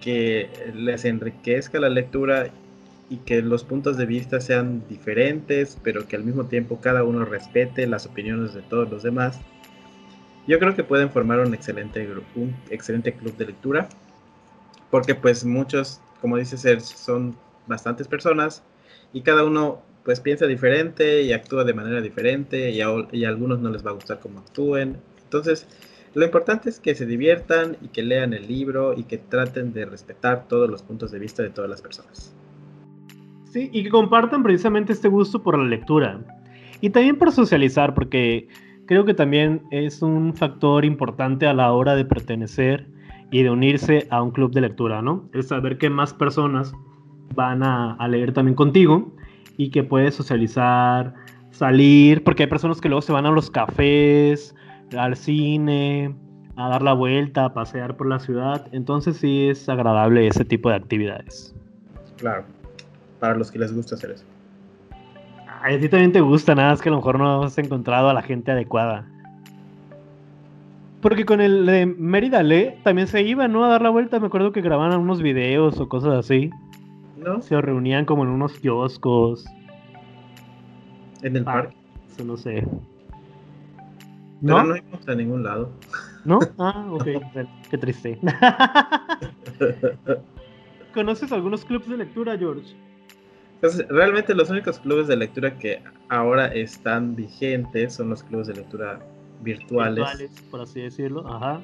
[0.00, 2.50] que les enriquezca la lectura
[3.12, 7.24] y que los puntos de vista sean diferentes, pero que al mismo tiempo cada uno
[7.24, 9.40] respete las opiniones de todos los demás,
[10.46, 13.88] yo creo que pueden formar un excelente, un excelente club de lectura,
[14.90, 17.36] porque pues muchos como dice Serge, son
[17.66, 18.62] bastantes personas
[19.12, 23.70] y cada uno pues piensa diferente y actúa de manera diferente y a, algunos no
[23.70, 24.98] les va a gustar cómo actúen.
[25.24, 25.66] Entonces,
[26.14, 29.84] lo importante es que se diviertan y que lean el libro y que traten de
[29.84, 32.32] respetar todos los puntos de vista de todas las personas.
[33.52, 36.20] Sí, y que compartan precisamente este gusto por la lectura.
[36.80, 38.48] Y también por socializar, porque
[38.86, 42.88] creo que también es un factor importante a la hora de pertenecer
[43.30, 45.28] y de unirse a un club de lectura, ¿no?
[45.34, 46.72] Es saber que más personas
[47.34, 49.14] van a, leer también contigo
[49.58, 51.12] y que puedes socializar,
[51.50, 54.54] salir, porque hay personas que luego se van a los cafés,
[54.96, 56.14] al cine,
[56.56, 58.66] a dar la vuelta, a pasear por la ciudad.
[58.72, 61.54] Entonces sí es agradable ese tipo de actividades.
[62.16, 62.44] Claro,
[63.22, 64.24] para los que les gusta hacer eso.
[65.46, 68.14] a ti también te gusta, nada es que a lo mejor no has encontrado a
[68.14, 69.06] la gente adecuada.
[71.00, 73.64] Porque con el de Mérida Le también se iba, ¿no?
[73.64, 74.18] A dar la vuelta.
[74.18, 76.50] Me acuerdo que grababan unos videos o cosas así.
[77.16, 77.40] ¿No?
[77.42, 79.44] Se reunían como en unos kioscos.
[81.22, 81.76] En el parque.
[82.08, 82.66] Eso no sé.
[84.40, 84.64] ¿No?
[84.64, 85.70] no íbamos a ningún lado.
[86.24, 86.40] ¿No?
[86.58, 87.06] Ah, ok.
[87.70, 88.18] Qué triste.
[90.92, 92.74] ¿Conoces algunos clubes de lectura, George?
[93.62, 98.54] Pues, realmente los únicos clubes de lectura que ahora están vigentes son los clubes de
[98.54, 98.98] lectura
[99.40, 100.04] virtuales.
[100.04, 101.24] virtuales por así decirlo.
[101.28, 101.60] Ajá.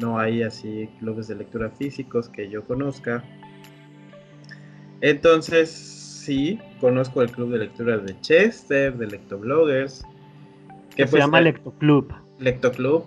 [0.00, 3.22] no hay así clubes de lectura físicos que yo conozca.
[5.02, 10.02] Entonces, sí, conozco el club de lectura de Chester, de Lectobloggers.
[10.96, 12.10] Que, se pues, llama Lectoclub.
[12.38, 13.04] Lectoclub.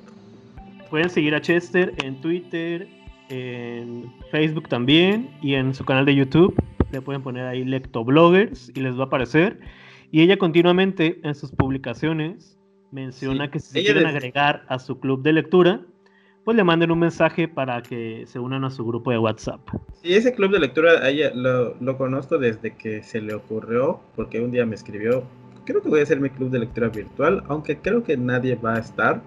[0.91, 2.87] Pueden seguir a Chester en Twitter,
[3.29, 6.53] en Facebook también y en su canal de YouTube.
[6.91, 9.59] Le pueden poner ahí Lectobloggers y les va a aparecer.
[10.11, 12.57] Y ella continuamente en sus publicaciones
[12.91, 15.81] menciona que si quieren agregar a su club de lectura,
[16.45, 19.59] pues le manden un mensaje para que se unan a su grupo de WhatsApp.
[20.01, 24.39] Sí, ese club de lectura ella, lo, lo, conozco desde que se le ocurrió, porque
[24.39, 25.25] un día me escribió,
[25.65, 28.75] creo que voy a hacer mi club de lectura virtual, aunque creo que nadie va
[28.75, 29.21] a estar,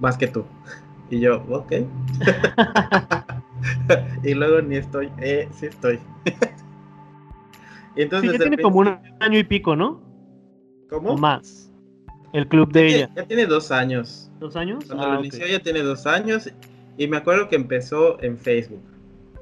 [0.00, 0.44] más que tú.
[1.08, 1.72] Y yo, ok.
[4.24, 5.98] y luego ni estoy, eh, sí estoy.
[7.96, 10.02] entonces sí, ya tiene como un año y pico, ¿no?
[10.88, 11.10] ¿Cómo?
[11.10, 11.72] O más.
[12.32, 13.10] El club de ella.
[13.16, 14.30] Ya tiene dos años.
[14.40, 14.84] ¿Dos años?
[14.86, 16.50] Cuando lo ah, inició ya tiene dos años.
[16.98, 18.82] Y me acuerdo que empezó en Facebook.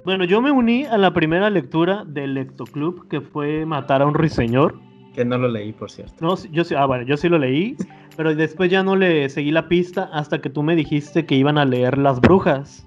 [0.04, 4.14] Bueno, yo me uní a la primera lectura del Lectoclub, que fue Matar a un
[4.14, 4.78] ruiseñor.
[5.14, 6.14] Que no lo leí, por cierto.
[6.20, 7.76] No, yo sí, ah, bueno, yo sí lo leí,
[8.16, 11.56] pero después ya no le seguí la pista hasta que tú me dijiste que iban
[11.56, 12.86] a leer Las Brujas.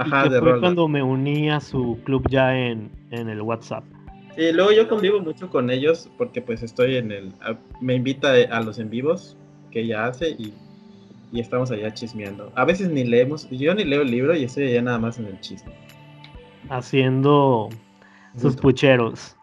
[0.00, 3.84] Ajá, y que fue cuando me uní a su club ya en, en el WhatsApp.
[4.36, 7.32] Sí, luego yo convivo mucho con ellos porque pues estoy en el...
[7.80, 9.36] Me invita a los en vivos
[9.70, 10.54] que ella hace y,
[11.32, 12.50] y estamos allá chismeando.
[12.54, 15.26] A veces ni leemos, yo ni leo el libro y estoy allá nada más en
[15.26, 15.72] el chisme.
[16.68, 17.68] Haciendo
[18.36, 19.36] sus pucheros.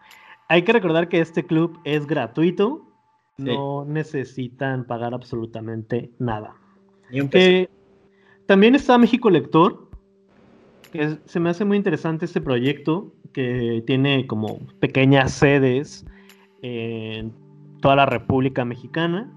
[0.48, 2.86] Hay que recordar que este club es gratuito,
[3.36, 6.54] no necesitan pagar absolutamente nada.
[7.10, 7.68] Eh,
[8.46, 9.87] también está México Lector,
[11.24, 16.06] se me hace muy interesante este proyecto, que tiene como pequeñas sedes
[16.62, 17.32] en
[17.80, 19.32] toda la República Mexicana.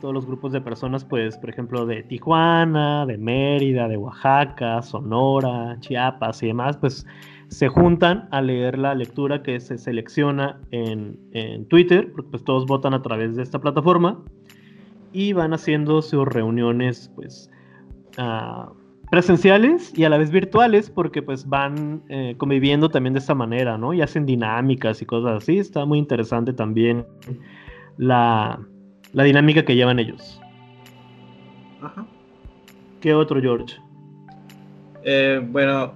[0.00, 5.76] Todos los grupos de personas, pues, por ejemplo, de Tijuana, de Mérida, de Oaxaca, Sonora,
[5.80, 7.06] Chiapas y demás, pues
[7.48, 11.18] se juntan a leer la lectura que se selecciona en,
[11.68, 14.22] Twitter, porque pues todos votan a través de esta plataforma,
[15.12, 17.50] y van haciendo sus reuniones pues
[18.16, 18.72] ah,
[19.10, 23.76] presenciales y a la vez virtuales, porque pues van eh, conviviendo también de esta manera,
[23.76, 23.92] ¿no?
[23.92, 27.04] Y hacen dinámicas y cosas así, está muy interesante también
[27.98, 28.60] la,
[29.12, 30.40] la dinámica que llevan ellos.
[31.82, 32.06] Ajá.
[33.00, 33.76] ¿Qué otro, George?
[35.02, 35.92] Eh, bueno,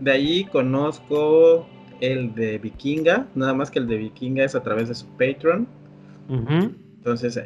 [0.00, 1.66] de allí conozco
[2.00, 5.66] el de Vikinga, nada más que el de Vikinga es a través de su Patreon.
[6.28, 7.40] Entonces,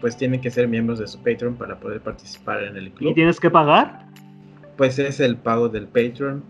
[0.00, 3.12] pues tienen que ser miembros de su Patreon para poder participar en el club.
[3.12, 4.06] ¿Y tienes que pagar?
[4.76, 6.42] Pues es el pago del Patreon.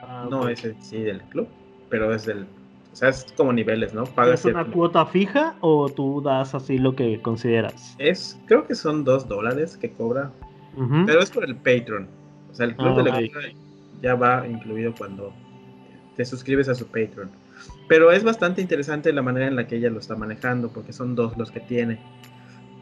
[0.00, 1.48] Ah, no es el sí del club,
[1.88, 2.46] pero es del.
[2.92, 4.04] O sea, es como niveles, ¿no?
[4.32, 7.96] ¿Es una cuota fija o tú das así lo que consideras?
[7.98, 10.30] Es, creo que son dos dólares que cobra.
[11.06, 12.08] Pero es por el Patreon.
[12.50, 13.48] O sea, el club de lectura
[14.00, 15.32] ya va incluido cuando
[16.16, 17.30] te suscribes a su Patreon.
[17.88, 21.14] Pero es bastante interesante la manera en la que ella lo está manejando, porque son
[21.14, 21.98] dos los que tiene.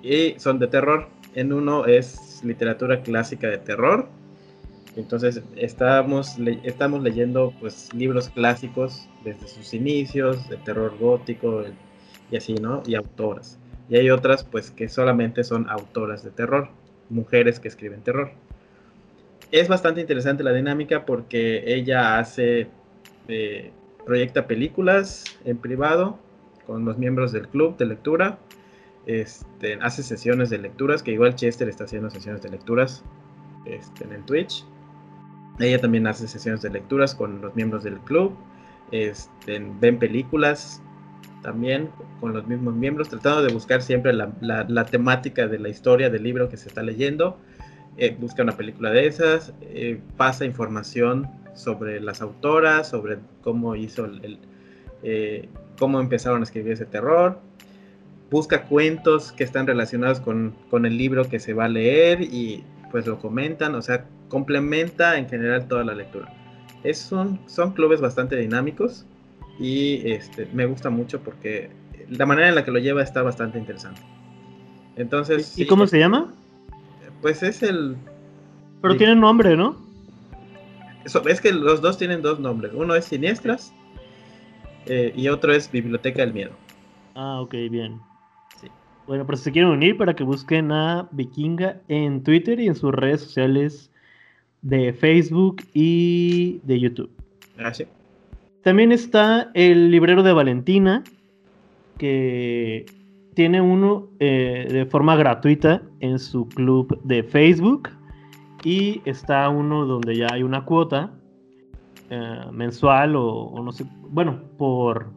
[0.03, 1.09] Y son de terror.
[1.35, 4.09] En uno es literatura clásica de terror.
[4.97, 11.65] Entonces estamos, estamos leyendo pues libros clásicos desde sus inicios, de terror gótico
[12.31, 12.83] y así, ¿no?
[12.87, 13.59] Y autoras.
[13.89, 16.69] Y hay otras pues que solamente son autoras de terror,
[17.09, 18.33] mujeres que escriben terror
[19.53, 22.69] es bastante interesante la dinámica porque ella hace,
[23.29, 23.71] eh,
[24.05, 26.19] proyecta películas en privado
[26.67, 28.39] con los miembros del club de lectura.
[29.05, 33.05] Este, hace sesiones de lecturas, que igual Chester está haciendo sesiones de lecturas
[33.67, 34.65] este, en el Twitch.
[35.59, 38.33] Ella también hace sesiones de lecturas con los miembros del club.
[38.91, 40.83] Este, ven películas
[41.43, 41.91] también
[42.21, 46.49] con los mismos miembros, tratando de buscar siempre la, temática de la historia del libro
[46.49, 47.37] que se está leyendo
[47.99, 54.07] eh, busca una película de esas, eh, pasa información sobre las autoras, sobre cómo hizo
[54.07, 54.39] el,
[55.03, 55.49] eh,
[55.79, 57.39] cómo empezaron a escribir ese terror,
[58.31, 62.65] busca cuentos que están relacionados con, con, el libro que se va a leer y
[62.93, 66.33] pues lo comentan, o sea, complementa en general toda la lectura.
[66.85, 67.39] Es son
[67.75, 69.07] clubes bastante dinámicos
[69.59, 71.71] y este, me gusta mucho porque
[72.09, 74.01] la manera en la que lo lleva está bastante interesante.
[74.97, 76.33] Entonces, ¿Y, cómo se llama?
[77.21, 77.97] Pues es el.
[78.81, 79.77] Pero tiene nombre, ¿no?
[81.05, 82.73] Eso, es que los dos tienen dos nombres.
[82.75, 83.73] Uno es Siniestras
[84.87, 86.53] eh, y otro es Biblioteca del Miedo.
[87.15, 88.01] Ah, ok, bien.
[89.07, 92.75] Bueno, pero si se quieren unir para que busquen a Vikinga en Twitter y en
[92.75, 93.91] sus redes sociales
[94.63, 97.11] de Facebook y de YouTube.
[97.59, 97.85] Ah, sí.
[98.63, 101.03] También está el librero de Valentina,
[101.99, 102.87] que
[103.35, 107.91] tiene uno eh, de forma gratuita en su club de Facebook.
[108.65, 111.13] Y está uno donde ya hay una cuota
[112.11, 115.11] eh, mensual o, no sé, bueno, por,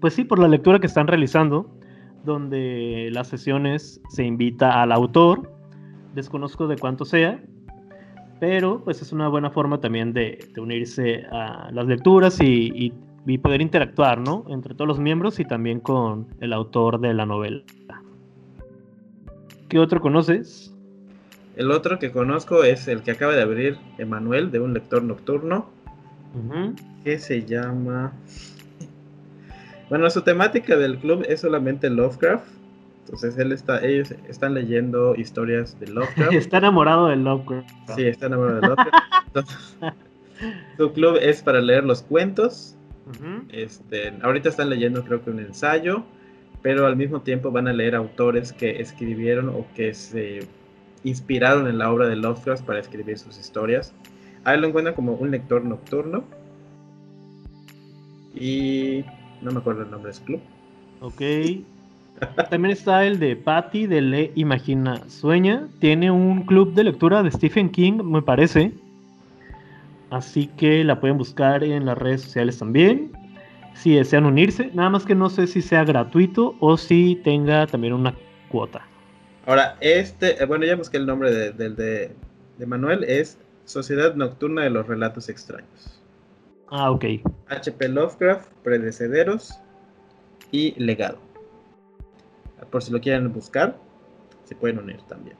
[0.00, 1.78] pues sí, por la lectura que están realizando,
[2.24, 5.50] donde las sesiones se invita al autor,
[6.14, 7.42] desconozco de cuánto sea,
[8.40, 12.92] pero pues es una buena forma también de, unirse a las lecturas y,
[13.40, 14.44] poder interactuar, ¿no?
[14.48, 17.62] Entre todos los miembros y también con el autor de la novela.
[19.68, 20.74] ¿Qué otro conoces?
[21.56, 25.70] El otro que conozco es el que acaba de abrir Emanuel, de un lector nocturno,
[27.04, 28.12] que se llama...
[29.92, 32.46] Bueno, su temática del club es solamente Lovecraft
[33.04, 36.32] entonces él está, ellos están leyendo historias de Lovecraft.
[36.32, 37.68] está enamorado de Lovecraft.
[37.94, 39.96] Sí, está enamorado de Lovecraft.
[40.78, 42.74] su club es para leer los cuentos.
[43.50, 46.04] este, ahorita están leyendo creo que un ensayo,
[46.62, 50.46] pero al mismo tiempo van a leer autores que escribieron o que se
[51.04, 53.92] inspiraron en la obra de Lovecraft para escribir sus historias.
[54.44, 56.24] Ahí lo encuentran como un lector nocturno.
[58.34, 59.04] Y
[59.42, 60.40] no me acuerdo el nombre de su club.
[61.00, 61.20] Ok.
[62.50, 65.68] También está el de Patty de Le Imagina Sueña.
[65.80, 68.72] Tiene un club de lectura de Stephen King, me parece.
[70.10, 73.12] Así que la pueden buscar en las redes sociales también.
[73.74, 74.70] Si desean unirse.
[74.74, 78.14] Nada más que no sé si sea gratuito o si tenga también una
[78.48, 78.86] cuota.
[79.46, 82.14] Ahora, este, eh, bueno, ya busqué el nombre del de,
[82.58, 83.04] de, Manuel.
[83.04, 86.01] Es Sociedad Nocturna de los Relatos Extraños.
[86.72, 87.04] Ah, ok.
[87.48, 89.60] HP Lovecraft, Predecederos
[90.50, 91.18] y Legado
[92.72, 93.76] por si lo quieren buscar,
[94.44, 95.36] se pueden unir también.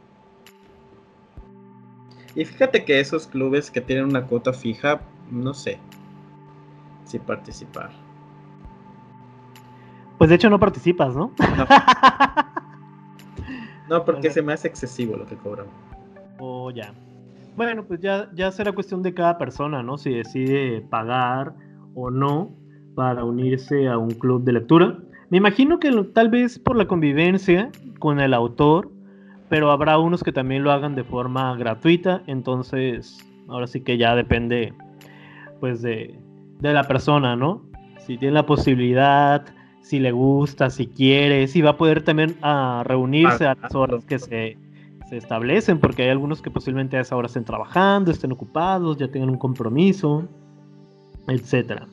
[2.34, 5.78] Y fíjate que esos clubes que tienen una cuota fija, no sé
[7.04, 7.90] si participar.
[10.18, 11.32] Pues de hecho no participas, ¿no?
[13.88, 15.66] No, porque se me hace excesivo lo que cobran.
[16.38, 16.92] Oh, ya.
[17.56, 19.98] Bueno, pues ya, ya será cuestión de cada persona, ¿no?
[19.98, 21.54] Si decide pagar
[21.94, 22.50] o no
[22.94, 24.98] para unirse a un club de lectura.
[25.30, 28.90] Me imagino que tal vez por la convivencia con el autor,
[29.48, 34.14] pero habrá unos que también lo hagan de forma gratuita, entonces ahora sí que ya
[34.14, 34.72] depende
[35.60, 36.18] pues de,
[36.60, 37.62] la persona, ¿no?
[37.98, 39.44] Si tiene la posibilidad,
[39.80, 43.74] si le gusta, si quiere, si va a poder también a ah, reunirse a las
[43.74, 44.56] horas que se,
[45.12, 49.08] se establecen, porque hay algunos que posiblemente a esa hora estén trabajando, estén ocupados, ya
[49.08, 50.26] tengan un compromiso,
[51.28, 51.86] etcétera.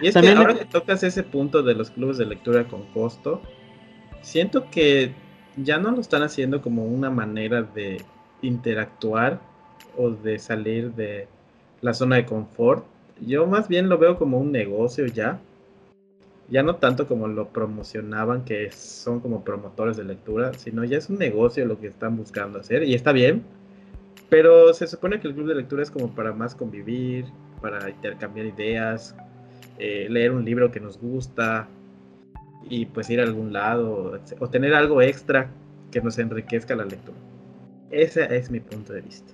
[0.00, 3.42] Y es que ahora que tocas ese punto de los clubes de lectura con costo,
[4.22, 5.12] siento que
[5.58, 8.00] ya no lo están haciendo como una manera de
[8.40, 9.40] interactuar
[9.98, 11.28] o de salir de
[11.82, 12.86] la zona de confort.
[13.20, 15.38] Yo más bien lo veo como un negocio ya.
[16.50, 21.08] Ya no tanto como lo promocionaban, que son como promotores de lectura, sino ya es
[21.08, 23.44] un negocio lo que están buscando hacer y está bien.
[24.28, 27.26] Pero se supone que el club de lectura es como para más convivir,
[27.60, 29.14] para intercambiar ideas,
[29.78, 31.68] eh, leer un libro que nos gusta
[32.68, 35.50] y pues ir a algún lado o tener algo extra
[35.90, 37.16] que nos enriquezca la lectura.
[37.90, 39.32] Ese es mi punto de vista.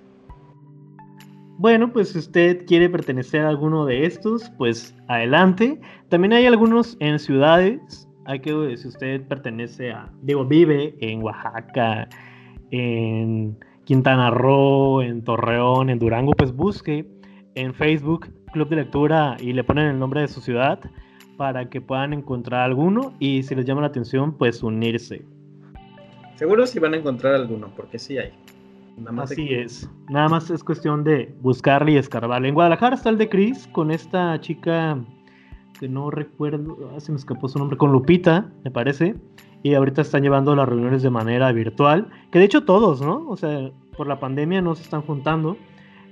[1.61, 5.79] Bueno, pues si usted quiere pertenecer a alguno de estos, pues adelante.
[6.09, 8.09] También hay algunos en ciudades.
[8.25, 12.09] Hay que, si usted pertenece a, digo, vive en Oaxaca,
[12.71, 17.05] en Quintana Roo, en Torreón, en Durango, pues busque
[17.53, 20.79] en Facebook club de lectura y le ponen el nombre de su ciudad
[21.37, 25.23] para que puedan encontrar alguno y si les llama la atención, pues unirse.
[26.37, 28.33] Seguro si van a encontrar alguno, porque sí hay.
[29.17, 29.89] Así es.
[30.09, 32.49] Nada más es cuestión de buscarle y escarbarle.
[32.49, 34.97] En Guadalajara está el de Chris con esta chica
[35.79, 39.15] que no recuerdo, ah, se me escapó su nombre, con Lupita, me parece.
[39.63, 42.07] Y ahorita están llevando las reuniones de manera virtual.
[42.31, 43.27] Que de hecho todos, ¿no?
[43.27, 45.57] O sea, por la pandemia no se están juntando.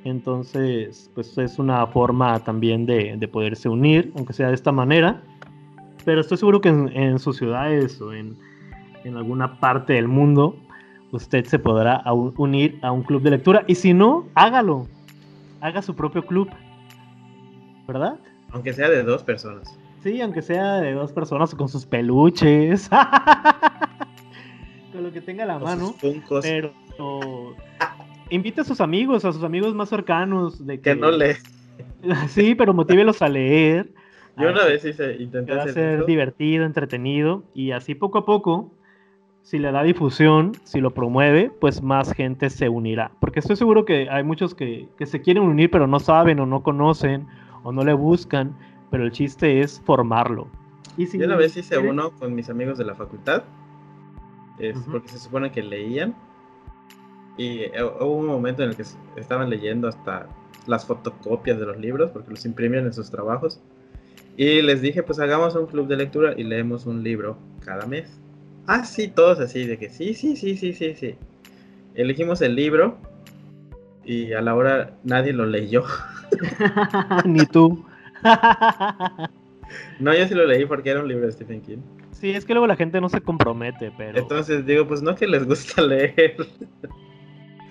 [0.04, 5.22] Entonces, pues es una forma también de, poderse unir, aunque sea de esta manera.
[6.06, 8.38] Pero estoy seguro que en, sus ciudades o en,
[9.16, 10.56] alguna parte del mundo,
[11.12, 12.04] usted se podrá
[12.38, 13.64] unir a un club de lectura.
[13.68, 14.88] Y si no, hágalo.
[15.62, 16.50] Haga su propio club.
[17.88, 18.20] ¿Verdad?
[18.52, 19.78] Aunque sea de dos personas.
[20.04, 22.90] Sí, aunque sea de dos personas con sus peluches.
[24.94, 25.94] con lo que tenga a la mano.
[26.42, 26.74] Pero
[28.30, 30.66] invite a sus amigos, a sus amigos más cercanos.
[30.66, 31.36] De que, no lee.
[32.30, 33.90] Sí, pero motívelos a leer.
[34.38, 38.72] Yo una vez hice, intenté hacer ser divertido, entretenido y así poco a poco,
[39.42, 43.12] si le da difusión, si lo promueve, pues más gente se unirá.
[43.20, 46.46] Porque estoy seguro que hay muchos que, que se quieren unir pero no saben o
[46.46, 47.28] no conocen
[47.64, 48.56] o no le buscan,
[48.92, 50.48] pero el chiste es formarlo.
[50.98, 53.44] Y Yo una vez hice uno con mis amigos de la facultad,
[54.60, 56.14] es porque se supone que leían
[57.38, 57.68] y
[58.02, 58.84] hubo un momento en el que
[59.16, 60.28] estaban leyendo hasta
[60.68, 63.62] las fotocopias de los libros, porque los imprimían en sus trabajos.
[64.36, 68.20] Y les dije, pues hagamos un club de lectura y leemos un libro cada mes.
[68.72, 71.16] Ah, sí, todos así, de que sí, sí, sí, sí, sí, sí.
[71.96, 73.00] Elegimos el libro
[74.06, 75.86] y a la hora nadie lo leyó.
[77.26, 77.84] Ni tú.
[80.00, 81.80] no, yo sí lo leí porque era un libro de Stephen King.
[82.12, 84.20] Sí, es que luego la gente no se compromete, pero...
[84.20, 86.36] Entonces digo, pues no que les gusta leer.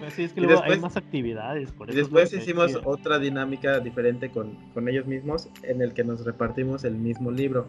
[0.00, 1.72] Pues sí, es que luego hay más actividades.
[1.86, 6.82] y después hicimos otra dinámica diferente con, con, ellos mismos en el que nos repartimos
[6.82, 7.68] el mismo libro.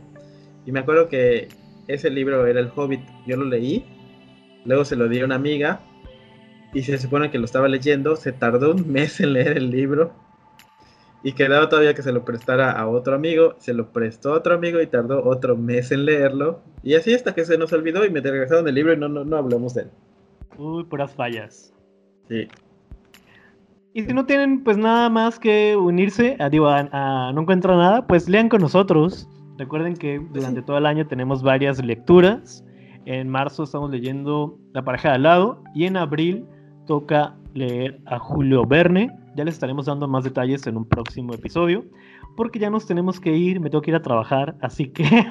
[0.66, 1.48] Y me acuerdo que
[1.90, 3.02] ese libro era El Hobbit.
[3.28, 3.86] Yo lo leí,
[4.66, 5.82] luego se lo di a una amiga
[6.74, 8.16] y se supone que lo estaba leyendo.
[8.16, 10.14] Se tardó un mes en leer el libro
[11.24, 13.56] y quedaba todavía que se lo prestara a otro amigo.
[13.58, 16.62] Se lo prestó a otro amigo y tardó otro mes en leerlo.
[16.84, 19.26] Y así hasta que se nos olvidó y me regresaron el libro y no, no,
[19.26, 19.90] no hablamos de él.
[20.58, 21.74] Uy, puras fallas.
[22.30, 22.48] Sí.
[23.94, 28.06] Y si no tienen pues nada más que unirse, a, digo, a, no encuentro nada,
[28.06, 29.28] pues lean con nosotros.
[29.60, 32.64] Recuerden que durante todo el año tenemos varias lecturas.
[33.03, 36.45] En marzo estamos leyendo La pareja de al lado y en abril
[36.88, 39.12] toca leer a Julio Verne.
[39.36, 41.84] Ya les estaremos dando más detalles en un próximo episodio,
[42.38, 45.03] porque ya nos tenemos que ir, me tengo que ir a trabajar, así que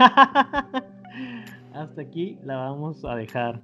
[1.73, 3.63] hasta aquí la vamos a dejar.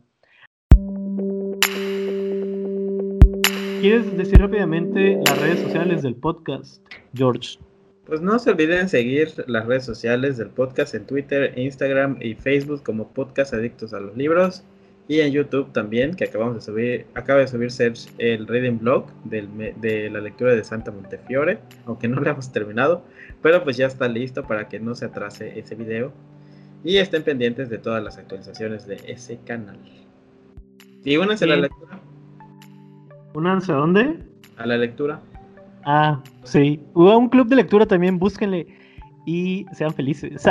[3.82, 7.58] ¿Quieres decir rápidamente las redes sociales del podcast, George?
[8.07, 12.82] Pues no se olviden seguir las redes sociales del podcast en Twitter, Instagram y Facebook
[12.82, 14.62] como Podcast Adictos a los Libros
[15.09, 19.07] y en YouTube también, que acabamos de subir, acaba de subir Serge el reading blog
[19.24, 23.02] de la lectura de Santa Montefiore, aunque no lo hemos terminado,
[23.42, 26.12] pero pues ya está listo para que no se atrase ese video
[26.84, 29.78] y estén pendientes de todas las actualizaciones de ese canal.
[31.05, 32.00] Y únanse a la lectura.
[33.34, 34.18] ¿Únanse a dónde?
[34.57, 35.20] A la lectura.
[35.85, 36.80] Ah, sí.
[36.95, 38.66] Hubo un club de lectura también, búsquenle
[39.26, 40.45] y sean felices.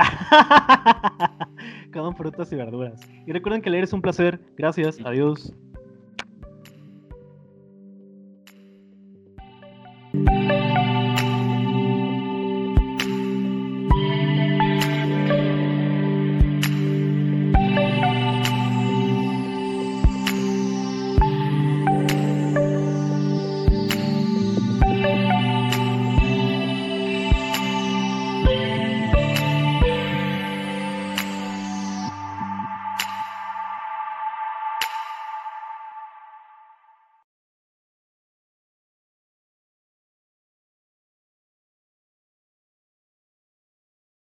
[1.94, 3.02] Coman frutas y verduras.
[3.26, 4.40] Y recuerden que leer es un placer.
[4.58, 5.00] Gracias.
[5.04, 5.54] Adiós.